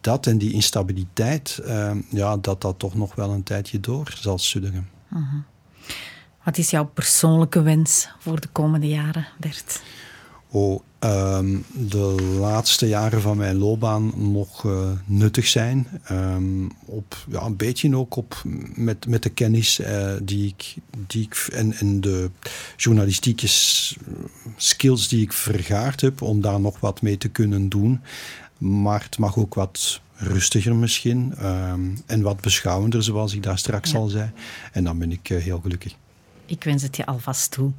dat 0.01 0.27
en 0.27 0.39
die 0.39 0.53
instabiliteit, 0.53 1.61
uh, 1.67 1.91
ja, 2.09 2.37
dat 2.37 2.61
dat 2.61 2.79
toch 2.79 2.95
nog 2.95 3.15
wel 3.15 3.31
een 3.31 3.43
tijdje 3.43 3.81
door 3.81 4.15
zal 4.19 4.39
sudderen. 4.39 4.89
-huh. 5.09 5.35
Wat 6.45 6.59
is 6.59 6.71
jouw 6.71 6.85
persoonlijke 6.85 7.63
wens 7.63 8.09
voor 8.19 8.41
de 8.41 8.49
komende 8.53 8.89
jaren, 8.89 9.27
Bert? 9.39 9.83
Oh, 10.55 10.81
um, 11.01 11.65
de 11.73 12.37
laatste 12.39 12.89
jaren 12.89 13.21
van 13.21 13.37
mijn 13.37 13.57
loopbaan 13.57 14.13
nog 14.33 14.65
uh, 14.65 14.91
nuttig 15.05 15.47
zijn. 15.47 15.87
Um, 16.11 16.71
op, 16.85 17.25
ja, 17.31 17.43
een 17.43 17.57
beetje 17.57 17.97
ook 17.97 18.17
op, 18.17 18.43
met, 18.75 19.07
met 19.07 19.23
de 19.23 19.29
kennis 19.29 19.81
uh, 19.81 20.13
die 20.23 20.47
ik, 20.47 20.75
die 21.07 21.23
ik 21.23 21.47
en, 21.53 21.73
en 21.73 22.01
de 22.01 22.31
journalistieke 22.77 23.47
skills 24.57 25.09
die 25.09 25.23
ik 25.23 25.33
vergaard 25.33 26.01
heb, 26.01 26.23
om 26.23 26.41
daar 26.41 26.61
nog 26.61 26.81
wat 26.81 27.03
mee 27.03 27.17
te 27.17 27.29
kunnen 27.29 27.69
doen. 27.69 28.01
Maar 28.59 29.03
het 29.03 29.19
mag 29.19 29.39
ook 29.39 29.55
wat 29.55 30.01
rustiger 30.15 30.75
misschien 30.75 31.35
um, 31.47 31.97
en 32.07 32.23
wat 32.23 32.41
beschouwender, 32.41 33.03
zoals 33.03 33.35
ik 33.35 33.43
daar 33.43 33.59
straks 33.59 33.91
ja. 33.91 33.99
al 33.99 34.09
zei. 34.09 34.31
En 34.73 34.85
dan 34.85 34.99
ben 34.99 35.13
ik 35.13 35.31
uh, 35.31 35.43
heel 35.43 35.61
gelukkig. 35.61 35.95
Ik 36.53 36.65
wens 36.65 36.83
het 36.83 36.97
je 36.97 37.07
alvast 37.07 37.51
toe. 37.51 37.71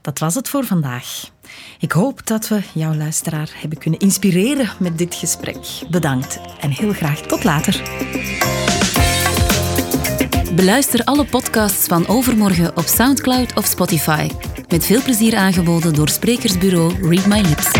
Dat 0.00 0.18
was 0.18 0.34
het 0.34 0.48
voor 0.48 0.64
vandaag. 0.64 1.30
Ik 1.78 1.92
hoop 1.92 2.26
dat 2.26 2.48
we 2.48 2.60
jouw 2.74 2.94
luisteraar 2.94 3.50
hebben 3.54 3.78
kunnen 3.78 4.00
inspireren 4.00 4.70
met 4.78 4.98
dit 4.98 5.14
gesprek. 5.14 5.56
Bedankt 5.90 6.40
en 6.60 6.70
heel 6.70 6.92
graag 6.92 7.20
tot 7.20 7.44
later. 7.44 7.82
Beluister 10.54 11.04
alle 11.04 11.24
podcasts 11.24 11.86
van 11.86 12.06
Overmorgen 12.06 12.76
op 12.76 12.84
Soundcloud 12.84 13.56
of 13.56 13.66
Spotify. 13.66 14.28
Met 14.68 14.86
veel 14.86 15.02
plezier 15.02 15.36
aangeboden 15.36 15.94
door 15.94 16.08
sprekersbureau 16.08 17.08
Read 17.08 17.26
My 17.26 17.40
Lips. 17.40 17.70